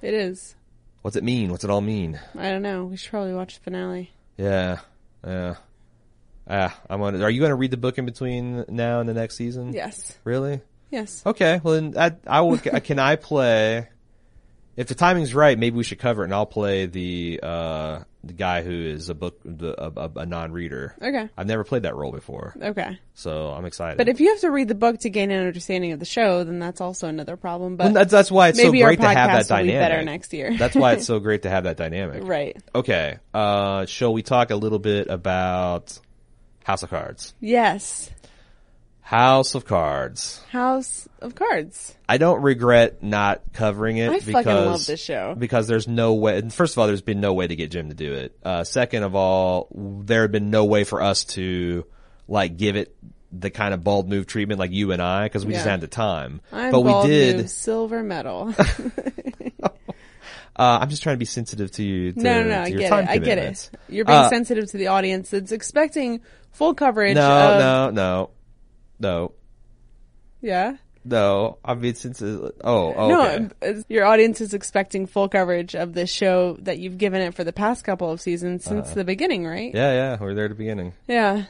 [0.00, 0.54] it is.
[1.02, 1.50] What's it mean?
[1.50, 2.18] What's it all mean?
[2.38, 2.84] I don't know.
[2.84, 4.10] We should probably watch the finale.
[4.38, 4.78] Yeah,
[5.26, 5.56] yeah.
[6.48, 7.20] Ah, I'm gonna.
[7.22, 9.72] Are you gonna read the book in between now and the next season?
[9.72, 10.16] Yes.
[10.22, 10.60] Really?
[10.90, 11.22] Yes.
[11.26, 11.60] Okay.
[11.62, 12.56] Well, then I, I will.
[12.58, 13.88] can I play?
[14.76, 18.32] If the timing's right, maybe we should cover it, and I'll play the uh the
[18.32, 20.94] guy who is a book the, a, a, non-reader.
[21.02, 21.28] Okay.
[21.36, 22.96] I've never played that role before, Okay.
[23.14, 23.98] so I'm excited.
[23.98, 26.44] But if you have to read the book to gain an understanding of the show,
[26.44, 27.76] then that's also another problem.
[27.76, 30.02] But Well, that's, that's why it's so great to have that podcast will be better
[30.04, 30.56] next year.
[30.56, 32.22] that's why it's so great to have that dynamic.
[32.22, 32.56] right.
[32.74, 33.18] Okay.
[33.34, 35.98] Uh, shall we talk a little bit about
[36.62, 37.34] House of Cards?
[37.40, 38.08] Yes.
[39.12, 40.42] House of Cards.
[40.50, 41.94] House of Cards.
[42.08, 45.34] I don't regret not covering it I because fucking love this show.
[45.36, 46.38] because there's no way.
[46.38, 48.36] and First of all, there's been no way to get Jim to do it.
[48.44, 51.84] Uh, second of all, there had been no way for us to
[52.26, 52.96] like give it
[53.30, 55.72] the kind of bald move treatment like you and I because we just Yeah.
[55.72, 56.40] had the time.
[56.52, 57.36] I'm but we did.
[57.36, 58.54] move, silver medal.
[60.54, 62.12] Uh, I'm just trying to be sensitive to you.
[62.12, 62.54] To, no, no, no.
[62.56, 63.08] to I get it.
[63.08, 63.70] I get it.
[63.88, 67.14] You're being Uh, sensitive to the audience that's expecting full coverage.
[67.14, 68.30] No, of, no, no,
[69.02, 69.32] no,
[70.40, 70.76] Yeah.
[71.04, 71.58] no.
[71.64, 73.82] I mean, since oh, oh, No, okay.
[73.88, 77.52] your audience is expecting full coverage of this show that you've given it for the
[77.52, 79.74] past couple of seasons since the beginning, right?
[79.74, 80.94] Uh, yeah, yeah, we're there at the beginning.
[81.08, 81.44] Yeah.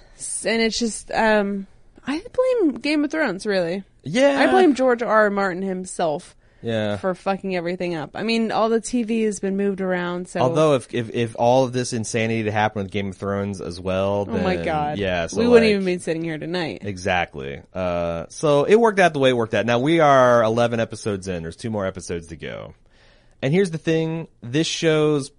[0.45, 1.67] And it's just, um,
[2.07, 3.85] I blame Game of Thrones, really.
[4.03, 5.09] Yeah, I blame George R.
[5.25, 5.31] R.
[5.31, 6.97] Martin himself Yeah.
[6.97, 8.11] for fucking everything up.
[8.15, 10.41] I mean, all the TV has been moved around, so.
[10.41, 13.81] Although if, if if all of this insanity to happen with Game of Thrones as
[13.81, 14.99] well, oh my god.
[14.99, 16.83] yeah, so we wouldn't like- even be sitting here tonight.
[16.83, 17.61] Exactly.
[17.75, 19.67] Uh, so it worked out the way it worked out.
[19.67, 21.43] Now we are 11 episodes in.
[21.43, 22.75] There's two more episodes to go.
[23.43, 24.29] And here's the thing.
[24.41, 25.33] This show's,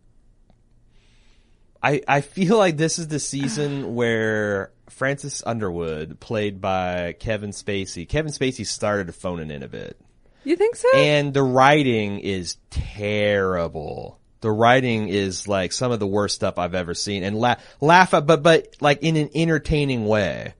[1.82, 8.08] I, I feel like this is the season where Francis Underwood, played by Kevin Spacey,
[8.08, 9.98] Kevin Spacey started phoning in a bit.
[10.44, 10.90] You think so?
[10.96, 14.20] And the writing is terrible.
[14.42, 18.14] The writing is like some of the worst stuff I've ever seen and la- laugh
[18.14, 20.54] at, but, but like in an entertaining way.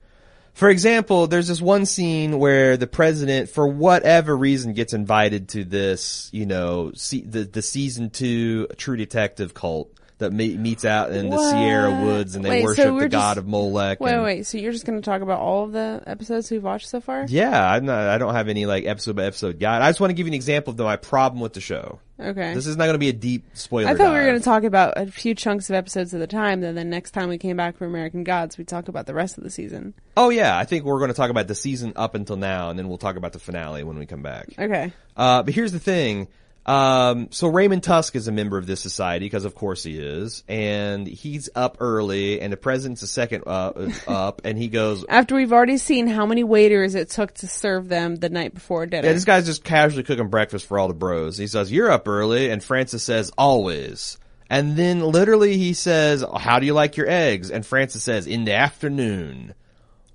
[0.54, 5.64] For example, there's this one scene where the president, for whatever reason, gets invited to
[5.64, 11.28] this, you know, the, the season two True Detective cult that me- meets out in
[11.28, 14.00] the Sierra Woods and they Wait, worship we're the just- god of Molech.
[14.00, 14.46] wait, and- wait.
[14.46, 17.26] So you're just going to talk about all of the episodes we've watched so far?
[17.28, 19.82] Yeah, I'm not, I don't have any like episode by episode guide.
[19.82, 21.98] I just want to give you an example of the, my problem with the show.
[22.20, 22.54] Okay.
[22.54, 23.90] This is not going to be a deep spoiler.
[23.90, 26.28] I thought we were going to talk about a few chunks of episodes at a
[26.28, 26.60] time.
[26.60, 29.36] Then the next time we came back for American Gods, we talk about the rest
[29.36, 29.94] of the season.
[30.16, 32.78] Oh yeah, I think we're going to talk about the season up until now, and
[32.78, 34.46] then we'll talk about the finale when we come back.
[34.56, 34.92] Okay.
[35.16, 36.28] Uh, but here's the thing.
[36.66, 40.44] Um, so Raymond Tusk is a member of this society because of course he is,
[40.48, 45.34] and he's up early, and the president's a second uh, up, and he goes, After
[45.34, 49.06] we've already seen how many waiters it took to serve them the night before dinner.
[49.06, 51.36] Yeah, this guy's just casually cooking breakfast for all the bros.
[51.36, 56.60] He says, "You're up early," and Francis says, "Always." And then literally he says, "How
[56.60, 59.54] do you like your eggs?" And Francis says, "In the afternoon."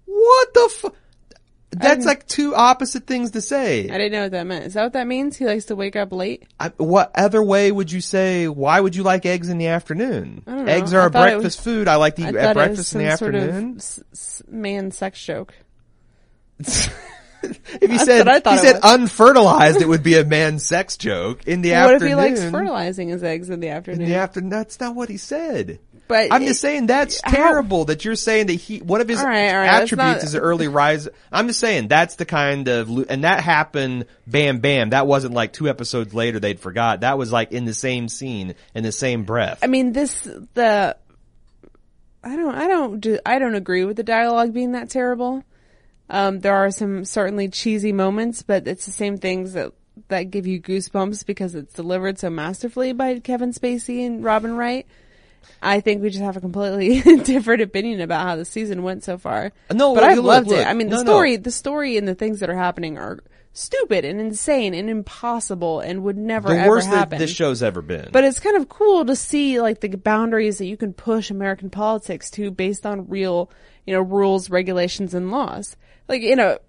[0.05, 0.93] What the fu-
[1.71, 3.89] That's like two opposite things to say.
[3.89, 4.65] I didn't know what that meant.
[4.65, 5.37] Is that what that means?
[5.37, 6.47] He likes to wake up late?
[6.59, 8.47] I, what other way would you say?
[8.47, 10.41] Why would you like eggs in the afternoon?
[10.47, 10.71] don't know.
[10.71, 11.87] Eggs are a thought it breakfast was- food.
[11.87, 13.71] I like to eat at breakfast in the sort afternoon.
[13.73, 15.53] of s- s- man sex joke.
[16.59, 16.89] if
[17.81, 18.93] you That's said what I thought he it said was.
[18.93, 22.07] unfertilized, it would be a man's sex joke in the what if afternoon.
[22.09, 24.01] he likes fertilizing his eggs in the afternoon?
[24.01, 24.49] in the afternoon.
[24.49, 25.79] That's not what he said.
[26.09, 29.07] But I'm it- just saying that's how- terrible that you're saying that he one of
[29.07, 31.07] his All right, all right, attributes not- is an early rise.
[31.31, 34.89] I'm just saying that's the kind of and that happened bam bam.
[34.89, 37.01] That wasn't like two episodes later they'd forgot.
[37.01, 39.59] That was like in the same scene in the same breath.
[39.61, 40.97] I mean, this the
[42.23, 45.43] I don't I don't do I don't agree with the dialogue being that terrible.
[46.09, 49.71] Um, there are some certainly cheesy moments, but it's the same things that
[50.07, 54.87] that give you goosebumps because it's delivered so masterfully by Kevin Spacey and Robin Wright.
[55.61, 59.17] I think we just have a completely different opinion about how the season went so
[59.17, 59.51] far.
[59.73, 60.59] No, but look, loved look.
[60.59, 60.67] it.
[60.67, 61.11] I mean, the No, no.
[61.11, 63.19] story, the story, and the things that are happening are
[63.51, 67.19] stupid and insane and impossible and would never the ever worst that happen.
[67.19, 68.07] this show's ever been.
[68.11, 71.69] But it's kind of cool to see like the boundaries that you can push American
[71.69, 73.51] politics to based on real,
[73.85, 75.75] you know, rules, regulations, and laws.
[76.07, 76.59] Like, you know,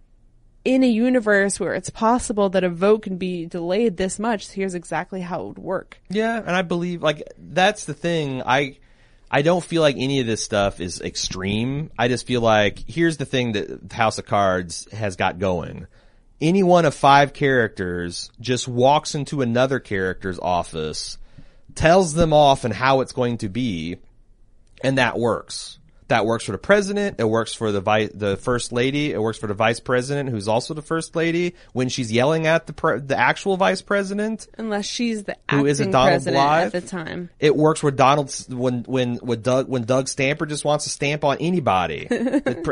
[0.65, 4.75] in a universe where it's possible that a vote can be delayed this much, here's
[4.75, 5.99] exactly how it would work.
[6.09, 8.43] Yeah, and I believe like that's the thing.
[8.45, 8.79] I
[9.31, 11.91] I don't feel like any of this stuff is extreme.
[11.99, 15.87] I just feel like here's the thing that House of Cards has got going.
[16.41, 21.19] Any one of five characters just walks into another character's office,
[21.75, 23.99] tells them off and how it's going to be,
[24.83, 25.79] and that works.
[26.11, 27.17] That works for the president.
[27.19, 29.13] It works for the vice, the first lady.
[29.13, 31.55] It works for the vice president, who's also the first lady.
[31.73, 35.67] When she's yelling at the pre- the actual vice president, Unless she's the Who acting
[35.69, 36.75] is it, Donald president Blythe?
[36.75, 37.31] at the time.
[37.39, 41.25] it works with Donald when when when Doug when Doug Stamper just wants to stamp
[41.25, 42.07] on anybody.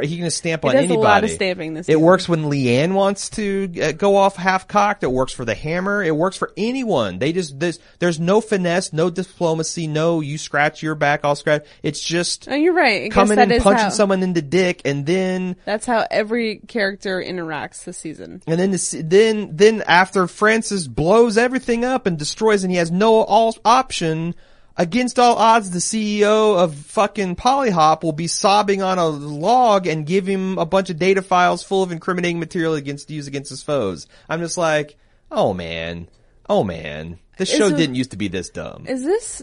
[0.08, 2.92] He can just stamp on does a lot of stamping this It works when LeAnn
[2.92, 5.02] wants to uh, go off half cocked.
[5.02, 6.02] It works for the Hammer.
[6.02, 7.18] It works for anyone.
[7.18, 11.64] They just there's there's no finesse, no diplomacy, no you scratch your back, I'll scratch.
[11.82, 13.02] It's just Oh, you're right.
[13.02, 16.60] I guess coming and punching how, someone in the dick, and then That's how every
[16.68, 18.42] character interacts this season.
[18.46, 22.90] and then the, then then after Francis blows everything up and destroys, and he has
[22.90, 24.34] no all option.
[24.80, 30.06] Against all odds, the CEO of fucking Pollyhop will be sobbing on a log and
[30.06, 33.50] give him a bunch of data files full of incriminating material against to use against
[33.50, 34.06] his foes.
[34.28, 34.96] I'm just like,
[35.32, 36.08] oh man,
[36.48, 38.86] oh man, this show it- didn't used to be this dumb.
[38.88, 39.42] Is this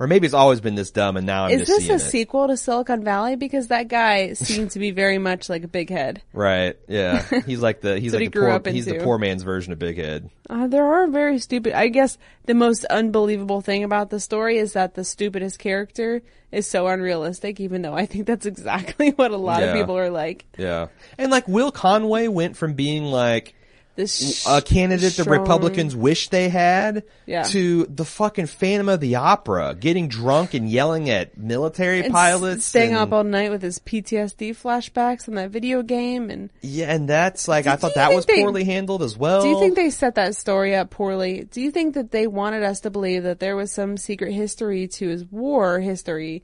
[0.00, 1.94] Or maybe it's always been this dumb and now I'm Is just this seeing a
[1.96, 1.98] it.
[1.98, 3.36] sequel to Silicon Valley?
[3.36, 6.22] Because that guy seemed to be very much like a big head.
[6.32, 6.76] Right.
[6.88, 7.22] Yeah.
[7.46, 9.04] He's like the he's That's what like he the grew poor up he's the into.
[9.04, 10.30] poor man's version of Big Head.
[10.48, 11.74] Uh, there are very stupid.
[11.74, 16.66] I guess the most unbelievable thing about the story is that the stupidest character is
[16.66, 17.60] so unrealistic.
[17.60, 19.66] Even though I think that's exactly what a lot Yeah.
[19.68, 20.46] of people are like.
[20.56, 20.86] Yeah.
[21.18, 23.54] And like Will Conway went from being like
[24.00, 27.42] This a candidate the Republicans wish they had Yeah.
[27.44, 32.64] to the fucking Phantom of the Opera, getting drunk and yelling at military and pilots,
[32.64, 36.30] staying and- up all night with his PTSD flashbacks in that video game.
[36.30, 39.42] And yeah, and that's like I thought that was they- poorly handled as well.
[39.42, 41.46] do you think they set that story up poorly?
[41.50, 44.88] Do you think that they wanted us to believe that there was some secret history
[44.88, 46.42] to his war history,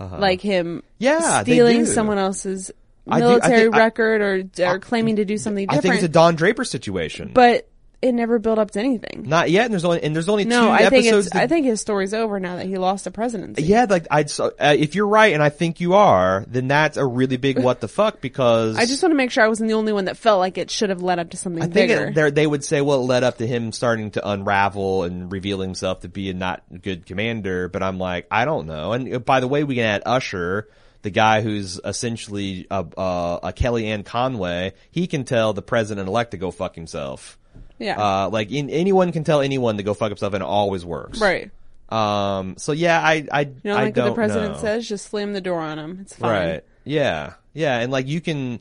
[0.00, 0.88] like him Uh-huh.
[0.98, 2.70] Yeah, stealing someone else's
[3.08, 4.20] I do- I military think- record
[4.58, 5.78] or or claiming to do something different.
[5.78, 7.68] I think it's a Don Draper situation, but
[8.00, 9.24] it never built up to anything.
[9.28, 9.64] not yet.
[9.64, 11.26] And there's only and there's only No, two I think episodes.
[11.26, 11.34] it's.
[11.34, 13.62] that- I think his story's over now that he lost the presidency.
[13.62, 16.96] yeah, like I'd so, uh, if you're right, and I think you are, then that's
[16.96, 19.68] a really big what the fuck because I just want to make sure I wasn't
[19.68, 21.74] the only one that felt like it should have led up to something I think
[21.90, 22.06] bigger.
[22.06, 25.60] it, they're- would say, well, it led up to him starting to unravel and reveal
[25.60, 27.68] himself to be a not good commander.
[27.68, 28.92] But I'm like, I don't know.
[28.94, 30.66] And uh, by the way, we can add Usher,
[31.02, 34.72] the guy who's essentially a, a, a Kellyanne Conway.
[34.90, 37.38] He can tell the president elect to go fuck himself.
[37.78, 40.84] yeah, Uh, like in, anyone can tell anyone to go fuck himself, and it always
[40.84, 41.20] works.
[41.20, 41.50] right.
[41.90, 42.54] Um.
[42.56, 44.58] So yeah, I I You don't I like what don't the president know.
[44.60, 44.88] says?
[44.88, 45.98] Just slam the door on him.
[46.00, 46.30] It's fine.
[46.30, 46.64] Right.
[46.84, 47.34] Yeah.
[47.52, 47.78] Yeah.
[47.80, 48.60] And like you can,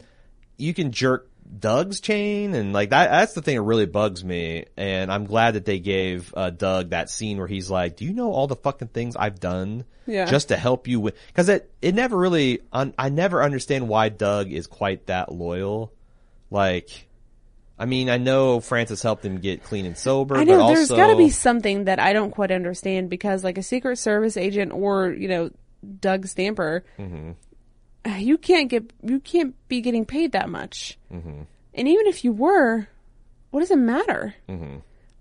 [0.57, 4.65] you can jerk Doug's chain and like that, that's the thing that really bugs me.
[4.77, 8.13] And I'm glad that they gave, uh, Doug that scene where he's like, do you
[8.13, 9.85] know all the fucking things I've done?
[10.07, 10.25] Yeah.
[10.25, 14.09] Just to help you with, cause it, it never really, un, I never understand why
[14.09, 15.93] Doug is quite that loyal.
[16.49, 17.07] Like,
[17.79, 20.91] I mean, I know Francis helped him get clean and sober, I know but there's
[20.91, 24.37] also, got to be something that I don't quite understand because, like a Secret Service
[24.37, 25.49] agent or you know
[25.99, 27.31] Doug Stamper, Mm-hmm.
[28.17, 30.97] you can't get you can't be getting paid that much.
[31.13, 31.43] Mm-hmm.
[31.73, 32.87] And even if you were,
[33.51, 34.35] what does it matter?
[34.49, 34.77] Mm-hmm.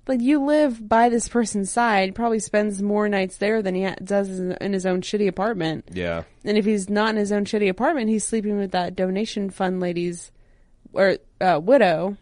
[0.08, 3.94] Like you live by this person's side, probably spends more nights there than he ha-
[4.02, 5.84] does in in his own shitty apartment.
[5.92, 6.24] yeah.
[6.44, 9.78] And if he's not in his own shitty apartment, he's sleeping with that donation fund
[9.80, 10.32] lady's
[10.92, 12.16] or uh, widow.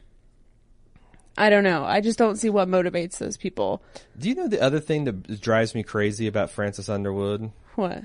[1.38, 1.84] I don't know.
[1.84, 3.80] I just don't see what motivates those people.
[4.18, 7.52] Do you know the other thing that drives me crazy about Francis Underwood?
[7.76, 8.02] What?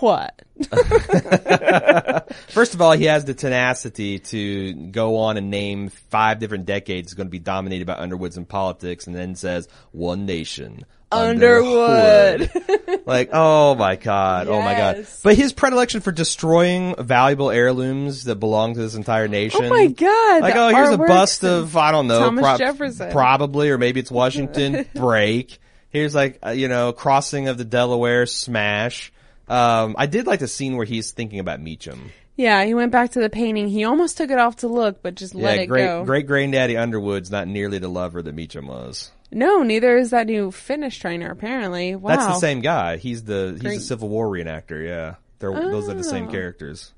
[0.00, 0.42] What?
[2.48, 7.14] First of all, he has the tenacity to go on and name five different decades
[7.14, 10.84] going to be dominated by Underwoods and politics, and then says one nation.
[11.10, 12.50] Underwood.
[12.54, 15.06] Underwood." like, oh my god, oh my god.
[15.22, 19.64] But his predilection for destroying valuable heirlooms that belong to this entire nation.
[19.64, 23.10] Oh my God, Like, oh, here's a bust of I don't know, Thomas Jefferson.
[23.12, 25.58] probably, or maybe it's Washington break.
[25.90, 29.12] Here's like uh, you know, crossing of the Delaware smash.
[29.52, 32.10] Um, I did like the scene where he's thinking about Meechum.
[32.36, 33.68] Yeah, he went back to the painting.
[33.68, 36.04] He almost took it off to look, but just let yeah, it great, go.
[36.04, 39.10] great granddaddy Underwood's not nearly the lover that Meechum was.
[39.30, 41.30] No, neither is that new fitness trainer.
[41.30, 42.08] Apparently, wow.
[42.16, 42.96] That's the same guy.
[42.96, 43.74] He's the he's Great.
[43.76, 44.82] the Civil War reenactor.
[44.86, 46.30] Yeah, they're those are the same Oh.
[46.30, 46.92] characters.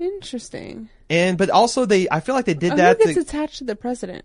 [0.00, 0.88] Interesting.
[1.08, 2.98] And but also they, I feel like they did Oh, that.
[2.98, 4.24] gets to- attached to the president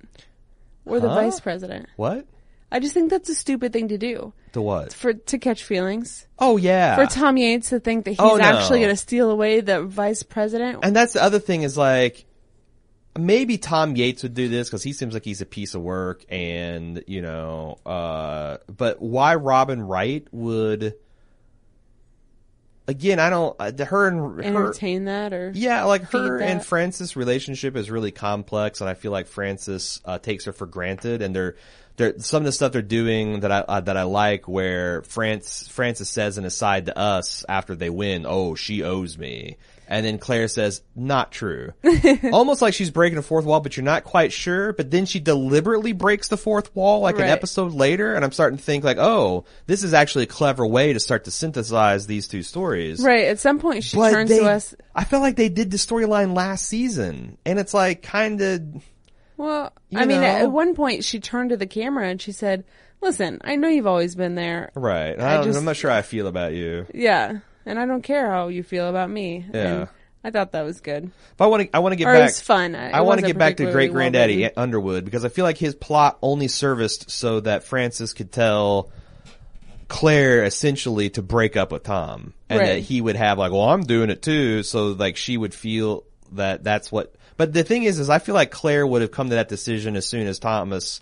[0.85, 1.15] or the Huh?
[1.15, 1.87] vice president?
[1.95, 2.25] what?
[2.71, 4.93] I just think that's a stupid thing to do To what?
[4.93, 6.27] for to catch feelings.
[6.37, 6.95] Oh yeah.
[6.95, 8.43] For Tom Yates to think that he's Oh, no.
[8.43, 10.79] actually going to steal away the vice president.
[10.83, 12.25] And that's the other thing is like,
[13.17, 16.23] maybe Tom Yates would do this because he seems like he's a piece of work
[16.29, 20.93] and, you know, uh, but why Robin Wright would,
[22.89, 26.65] again, I don't, uh, her and her, entertain that or yeah, like her and.
[26.65, 31.21] Francis' relationship is really complex, and I feel like Francis uh, takes her for granted.
[31.21, 31.55] And they're,
[31.97, 35.67] they're some of the stuff they're doing that I uh, that I like, where France
[35.67, 39.57] Francis says an aside to us after they win, "Oh, she owes me,"
[39.89, 41.73] and then Claire says, "Not true,"
[42.31, 44.71] almost like she's breaking a fourth wall, but you're not quite sure.
[44.71, 48.57] But then she deliberately breaks the fourth wall, like an episode later, and I'm starting
[48.57, 52.27] to think like, "Oh, this is actually a clever way to start to synthesize these
[52.27, 53.25] two stories." right.
[53.25, 54.75] At some point, she But turns they, to us.
[54.95, 58.61] I felt like they did the storyline last season, and it's like kind of
[59.37, 60.27] Well, I mean, know.
[60.27, 62.63] at one point, she turned to the camera and she said,
[63.01, 64.71] "Listen, I know you've always been there.
[64.75, 65.19] right.
[65.19, 67.39] I I just, I'm not sure I feel about you, Yeah,
[67.69, 69.65] and I don't care how you feel about me." Yeah.
[69.81, 69.87] And
[70.23, 71.11] I thought that was good.
[71.37, 71.69] but I want to.
[71.75, 72.27] I want to get Or it back.
[72.27, 72.75] was fun.
[72.75, 74.61] It I want to get back to Great Granddaddy well-written.
[74.61, 78.91] Underwood because I feel like his plot only serviced so that Francis could tell
[79.87, 82.65] Claire essentially to break up with Tom, and Right.
[82.67, 86.03] that he would have like, well, I'm doing it too, so like she would feel
[86.33, 87.15] that that's what.
[87.37, 89.95] But the thing is, is I feel like Claire would have come to that decision
[89.95, 90.99] as soon as Thomas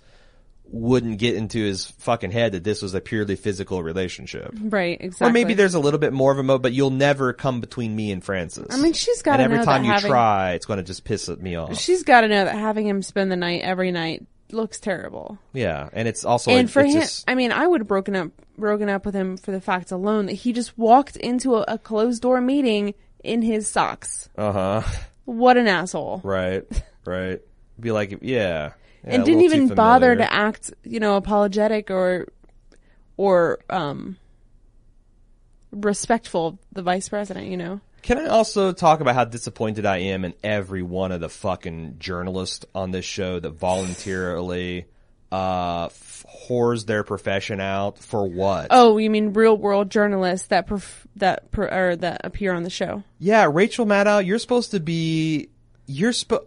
[0.70, 4.54] wouldn't get into his fucking head that this was a purely physical relationship.
[4.60, 5.28] Right, exactly.
[5.28, 7.94] Or maybe there's a little bit more of a mo, but you'll never come between
[7.96, 8.66] me and Francis.
[8.70, 11.04] I mean, she's gotta And every know time you having- try, it's going to just
[11.04, 11.78] piss me off.
[11.78, 15.38] She's got to know that having him spend the night every night looks terrible.
[15.52, 18.14] yeah, and it's also and it- for him, just- I mean, I would have broken
[18.16, 21.64] up, broken up with him for the fact alone that he just walked into a,
[21.68, 22.94] a closed door meeting
[23.24, 24.28] in his socks.
[24.36, 24.82] uh huh.
[25.24, 26.22] What an asshole!
[26.24, 26.64] Right,
[27.04, 27.40] right.
[27.80, 28.18] Be like, yeah.
[28.20, 28.72] yeah
[29.04, 32.28] and didn't even bother to act, you know, apologetic or,
[33.16, 34.16] or um,
[35.70, 37.48] respectful of the vice president.
[37.48, 41.20] You know, Can I also talk about how disappointed I am in every one of
[41.20, 44.86] the fucking journalists on this show that voluntarily
[45.30, 48.68] uh f- whores their profession out for what?
[48.70, 52.70] oh, you mean real world journalists that perf- that per- or that appear on the
[52.70, 53.02] show?
[53.18, 55.50] Yeah, Rachel Maddow, you're supposed to be
[55.86, 56.44] you're supposed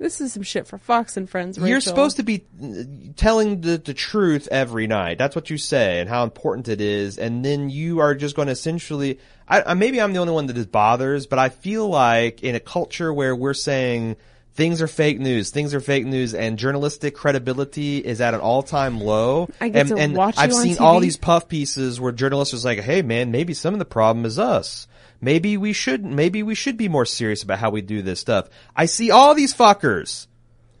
[0.00, 1.58] This is some shit for Fox and Friends.
[1.58, 1.68] Rachel.
[1.68, 5.18] You're supposed to be uh, telling the, the truth every night.
[5.18, 7.18] That's what you say and how important it is.
[7.18, 10.46] And then you are just going to essentially, I, I, maybe I'm the only one
[10.46, 14.16] that this bothers, but I feel like in a culture where we're saying
[14.54, 18.62] things are fake news, things are fake news and journalistic credibility is at an all
[18.62, 19.50] time low.
[19.60, 21.02] I get and, to and watch you I've seen all TV.
[21.02, 24.38] these puff pieces where journalists are like, Hey man, maybe some of the problem is
[24.38, 24.86] us.
[25.20, 28.48] Maybe we should, maybe we should be more serious about how we do this stuff.
[28.74, 30.26] I see all these fuckers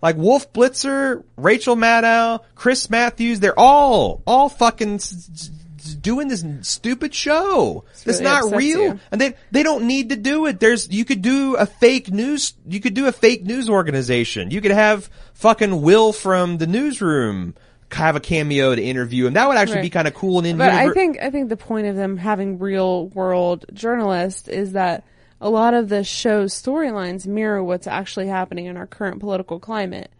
[0.02, 5.50] like Wolf Blitzer, Rachel Maddow, Chris Matthews, they're all, all fucking s- s-
[5.94, 7.84] doing this stupid show.
[8.04, 8.80] That's really not real.
[8.80, 9.00] you.
[9.12, 10.58] And they, they don't need to do it.
[10.58, 14.50] There's, you could do a fake news, you could do a fake news organization.
[14.50, 17.54] You could have fucking Will from the newsroom
[17.92, 19.34] have a cameo to interview him.
[19.34, 19.82] That would actually Right.
[19.82, 22.16] be kind of cool and in But I think I think the point of them
[22.16, 25.04] having real world journalists is that
[25.40, 30.10] a lot of the show's storylines mirror what's actually happening in our current political climate.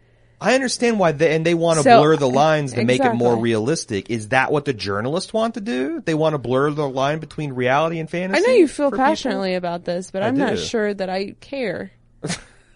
[0.43, 3.13] I understand why they, and they want to So- blur the lines to make it
[3.15, 4.09] more realistic.
[4.09, 6.01] Is that what the journalists want to do?
[6.03, 8.43] They want to blur the line between reality and fantasy?
[8.43, 9.05] I know you feel for people?
[9.05, 11.91] passionately about this, but I I'm not sure that I care.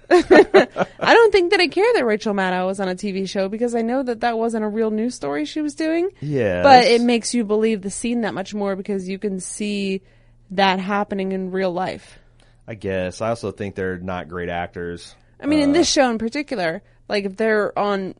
[0.10, 3.74] I don't think that I care that Rachel Maddow was on a TV show because
[3.74, 6.10] I know that that wasn't a real news story she was doing.
[6.20, 6.62] Yeah.
[6.62, 10.02] But it makes you believe the scene that much more because you can see
[10.50, 12.18] that happening in real life.
[12.66, 13.20] I guess.
[13.20, 15.14] I also think they're not great actors.
[15.40, 15.74] I mean, in Uh.
[15.74, 18.14] this show in particular, like if they're on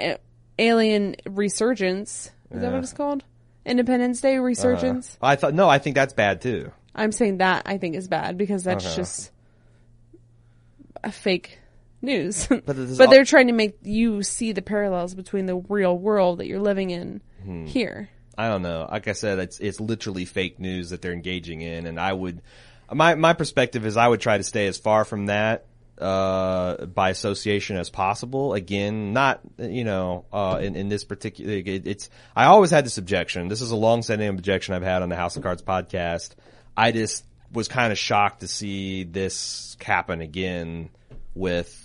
[0.00, 0.18] A-
[0.58, 3.24] Alien Resurgence, is that what it's called?
[3.64, 5.16] Independence Day Resurgence.
[5.22, 6.72] I thought no, I think that's bad too.
[6.94, 8.96] I'm saying that I think is bad because that's Uh-huh.
[8.96, 9.30] just
[11.04, 11.58] a fake
[12.00, 12.46] news.
[12.48, 16.38] But But, is they're trying to make you see the parallels between the real world
[16.38, 17.66] that you're living in Hmm.
[17.66, 18.08] here.
[18.38, 18.88] I don't know.
[18.90, 22.40] Like I said, it's it's literally fake news that they're engaging in, and I would
[22.92, 25.66] my my perspective is I would try to stay as far from that
[25.98, 31.86] uh by association as possible again not you know uh in, in this particular it,
[31.86, 35.10] it's i always had this objection this is a long standing objection i've had on
[35.10, 36.30] the house of cards podcast
[36.78, 40.90] i just was kind of shocked to see this happen again
[41.34, 41.78] with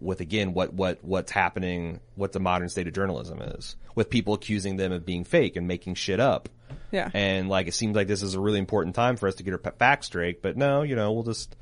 [0.00, 4.34] with again what what what's happening what the modern state of journalism is with people
[4.34, 6.48] accusing them of being fake and making shit up
[6.92, 7.10] Yeah.
[7.12, 9.52] and like it seems like this is a really important time for us to get
[9.52, 11.56] our facts straight but no you know we'll just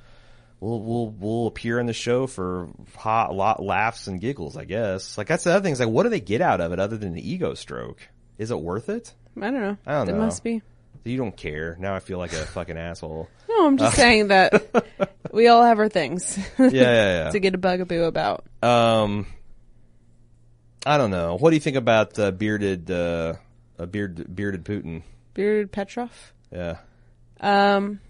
[0.60, 5.16] we'll we'll we'll appear on the show for hot lot laughs and giggles i guess
[5.16, 6.98] like that's the other thing is like what do they get out of it other
[6.98, 8.06] than the ego stroke
[8.36, 9.76] is it worth it I don't know.
[9.86, 10.18] I don't it know.
[10.18, 10.60] It must be.
[11.04, 11.76] You don't care.
[11.80, 13.28] Now i feel like a fucking asshole.
[13.48, 16.66] No, I'm just saying that we all have our things yeah
[17.24, 18.44] yeah to get a bugaboo about.
[18.62, 19.26] um
[20.86, 21.36] i don't know.
[21.36, 23.34] What do you think about uh, bearded uh
[23.78, 25.02] a beard bearded putin?
[25.34, 26.32] Bearded Petrov.
[26.52, 26.78] yeah.
[27.40, 28.00] Um,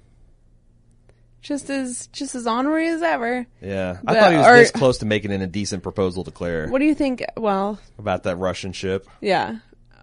[1.43, 3.47] just as just as ornery as ever.
[3.63, 3.99] yeah.
[4.01, 6.69] I But thought he was are- this close to making an indecent proposal to claire.
[6.69, 7.25] What do you think?
[7.37, 9.07] Well, about that russian ship.
[9.21, 9.59] yeah,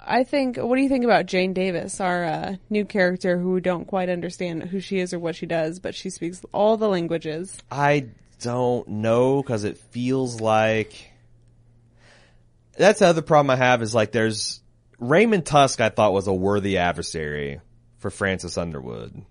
[0.08, 0.58] I think.
[0.58, 4.10] What do you think about Jane Davis, our uh, new character who we don't quite
[4.10, 7.58] understand who she is or what she does, but she speaks all the languages.
[7.70, 8.08] I
[8.42, 11.12] don't know because it feels like
[12.78, 14.62] that's the other problem I have is like there's
[15.00, 17.60] Raymond Tusk I thought was a worthy adversary
[17.98, 19.24] for Francis Underwood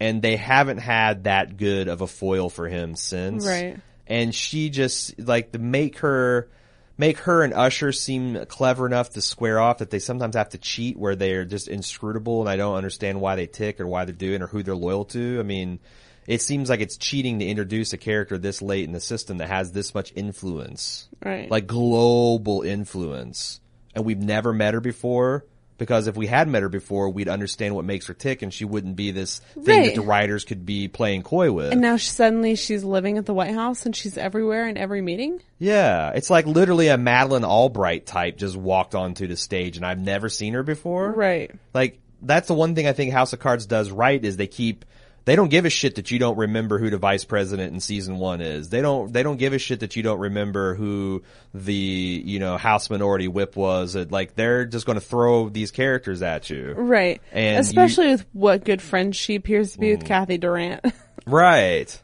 [0.00, 3.46] and they haven't had that good of a foil for him since.
[3.46, 3.78] Right.
[4.06, 6.48] And she just like to make her
[6.96, 10.58] make her and Usher seem clever enough to square off that they sometimes have to
[10.58, 14.14] cheat where they're just inscrutable and I don't understand why they tick or why they're
[14.14, 15.38] doing or who they're loyal to.
[15.40, 15.80] I mean,
[16.26, 19.48] it seems like it's cheating to introduce a character this late in the system that
[19.48, 21.08] has this much influence.
[21.24, 21.50] Right.
[21.50, 23.60] Like global influence.
[23.94, 25.44] And we've never met her before.
[25.76, 28.64] Because if we had met her before, we'd understand what makes her tick, and she
[28.64, 29.84] wouldn't be this thing Right.
[29.86, 31.72] that the writers could be playing coy with.
[31.72, 35.02] And now she, suddenly she's living at the White House and she's everywhere in every
[35.02, 35.40] meeting.
[35.58, 39.98] yeah, it's like literally a Madeleine Albright type just walked onto the stage, and I've
[39.98, 41.10] never seen her before.
[41.10, 41.50] Right.
[41.74, 44.84] Like that's the one thing I think House of Cards does right is they keep
[45.24, 48.18] they don't give a shit that you don't remember who the vice president in season
[48.18, 48.68] one is.
[48.68, 51.22] They don't they don't give a shit that you don't remember who
[51.52, 53.96] the you know House Minority Whip was.
[53.96, 57.22] Like they're just going to throw these characters at you, Right.
[57.32, 60.08] And Especially with what good friend she appears to be with hmm.
[60.08, 60.84] Cathy Durant.
[61.26, 62.00] right?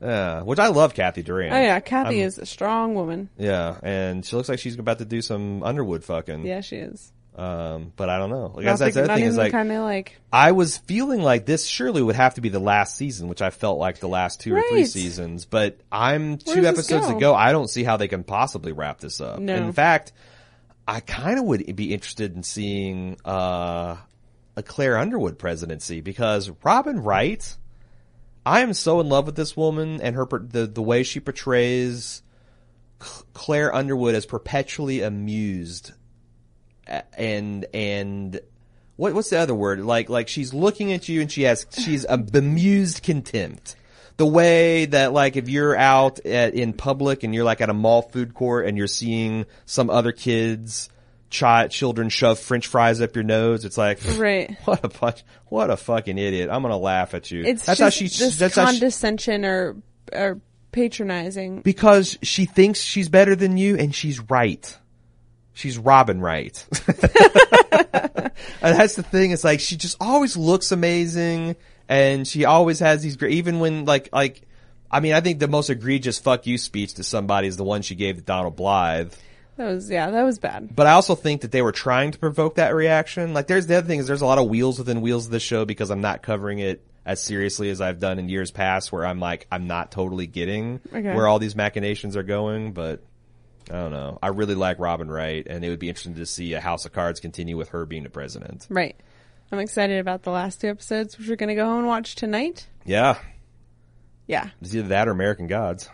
[0.00, 1.54] Yeah, which I love Cathy Durant.
[1.54, 3.30] Oh yeah, Cathy is a strong woman.
[3.38, 6.44] Yeah, and she looks like she's about to do some Underwood fucking.
[6.44, 7.10] Yeah, she is.
[7.36, 8.52] Um, but I don't know.
[8.54, 12.00] Like that's, that's the other thing is like like I was feeling like this surely
[12.00, 14.62] would have to be the last season, which I felt like the last two or
[14.62, 15.44] three seasons.
[15.44, 17.14] But I'm Where two episodes go?
[17.14, 17.34] to go.
[17.34, 19.40] I don't see how they can possibly wrap this up.
[19.40, 19.54] No.
[19.56, 20.12] In fact,
[20.86, 23.96] I kind of would be interested in seeing uh,
[24.54, 27.56] a Claire Underwood presidency because Robin Wright.
[28.46, 32.22] I am so in love with this woman and her the the way she portrays
[33.32, 35.92] Claire Underwood as perpetually amused
[36.86, 38.40] and and
[38.96, 39.80] what what's the other word?
[39.80, 43.76] Like like she's looking at you and she has she's a bemused contempt.
[44.16, 47.74] The way that like if you're out at, in public and you're like at a
[47.74, 50.88] mall food court and you're seeing some other kids
[51.30, 54.56] child children shove french fries up your nose it's like right.
[54.66, 55.14] what a
[55.48, 58.38] what a fucking idiot i'm gonna laugh at you It's that's just how she this
[58.38, 59.74] that's how she, condescension or
[60.12, 60.40] or
[60.74, 61.62] patronizing.
[61.62, 64.76] because she thinks she's better than you and she's right.
[65.54, 66.64] She's Robin right.
[66.98, 68.30] and
[68.60, 69.30] that's the thing.
[69.30, 71.56] It's like she just always looks amazing
[71.88, 74.42] and she always has these great, even when like, like,
[74.90, 77.82] I mean, I think the most egregious fuck you speech to somebody is the one
[77.82, 79.12] she gave to Donald Blythe.
[79.56, 80.74] That was yeah, that was bad.
[80.74, 83.34] But I also think that they were trying to provoke that reaction.
[83.34, 85.42] Like there's the other thing is there's a lot of wheels within wheels of this
[85.44, 89.06] show because I'm not covering it as seriously as I've done in years past where
[89.06, 91.14] I'm like, I'm not totally getting Okay.
[91.14, 93.02] where all these machinations are going, but
[93.70, 94.18] I don't know.
[94.22, 96.92] I really like Robin Wright and it would be interesting to see a House of
[96.92, 98.66] Cards continue with her being the president.
[98.68, 98.96] Right.
[99.52, 102.66] I'm excited about the last two episodes, which we're gonna go home and watch tonight.
[102.84, 103.18] Yeah.
[104.26, 105.88] Yeah, It's either that or American Gods.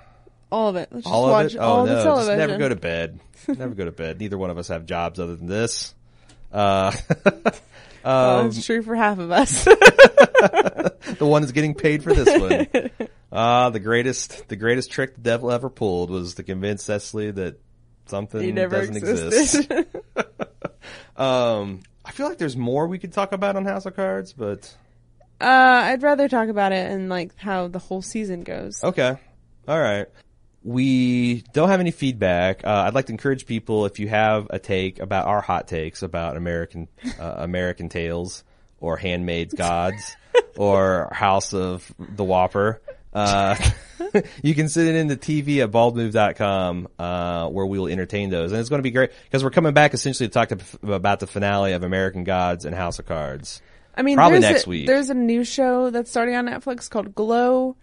[0.52, 0.88] all of it.
[0.92, 1.58] Let's just All of watch it?
[1.58, 2.38] all Oh the no, television.
[2.38, 3.20] just never go to bed.
[3.48, 4.20] never go to bed.
[4.20, 5.94] Neither one of us have jobs other than this.
[6.52, 6.92] Uh,
[8.02, 9.64] Oh, it's true for half of us.
[9.64, 12.90] the one that's getting paid for this one.
[13.32, 17.60] Ah, the greatest, the greatest trick the devil ever pulled was to convince Cecily that
[18.06, 19.70] something never doesn't existed.
[19.70, 19.96] exist.
[21.16, 24.74] Um, I feel like there's more we could talk about on House of Cards, but
[25.40, 28.82] uh, I'd rather talk about it and like how the whole season goes.
[28.82, 29.16] okay,
[29.68, 30.06] all right.
[30.62, 32.64] We don't have any feedback.
[32.66, 36.02] Uh, I'd like to encourage people if you have a take about our hot takes
[36.02, 38.42] about American uh, American Tales
[38.78, 40.16] or Handmaid's Gods
[40.56, 42.80] or House of the Whopper.
[43.12, 43.56] Uh,
[44.42, 48.52] you can send it into TV at baldmove.com, uh, where we will entertain those.
[48.52, 50.58] And it's going to be great because we're coming back essentially to talk to,
[50.92, 53.62] about the finale of American Gods and House of Cards.
[53.96, 54.86] I mean, Probably next a, week.
[54.86, 57.76] There's a new show that's starting on Netflix called Glow.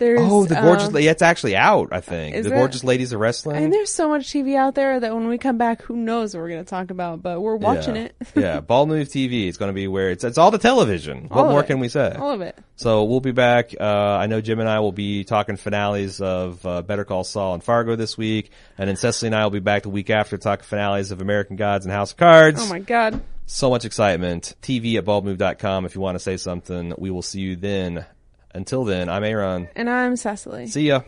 [0.00, 0.96] There's Oh, the gorgeous um.
[0.96, 2.42] It's actually out, I think.
[2.42, 3.62] The gorgeous ladies of wrestling.
[3.62, 6.40] And there's so much TV out there that when we come back, who knows what
[6.40, 7.22] we're going to talk about?
[7.22, 8.02] But we're watching yeah.
[8.04, 8.14] it.
[8.34, 9.46] yeah, Bald Move TV.
[9.46, 11.28] It's going to be where it's it's all the television.
[11.30, 11.66] All what more it.
[11.66, 12.12] can we say?
[12.18, 12.58] All of it.
[12.76, 13.74] So we'll be back.
[13.78, 17.52] Uh, I know Jim and I will be talking finales of uh, Better Call Saul
[17.54, 20.38] and Fargo this week, and then Cecily and I will be back the week after
[20.38, 22.58] talking finales of American Gods and House of Cards.
[22.62, 23.20] Oh my god.
[23.44, 24.54] So much excitement.
[24.62, 26.94] TV at baldmove.com if you want to say something.
[26.96, 28.06] We will see you then.
[28.52, 29.68] Until then, I'm A.Ron.
[29.76, 30.66] And I'm Cecily.
[30.66, 31.02] See ya.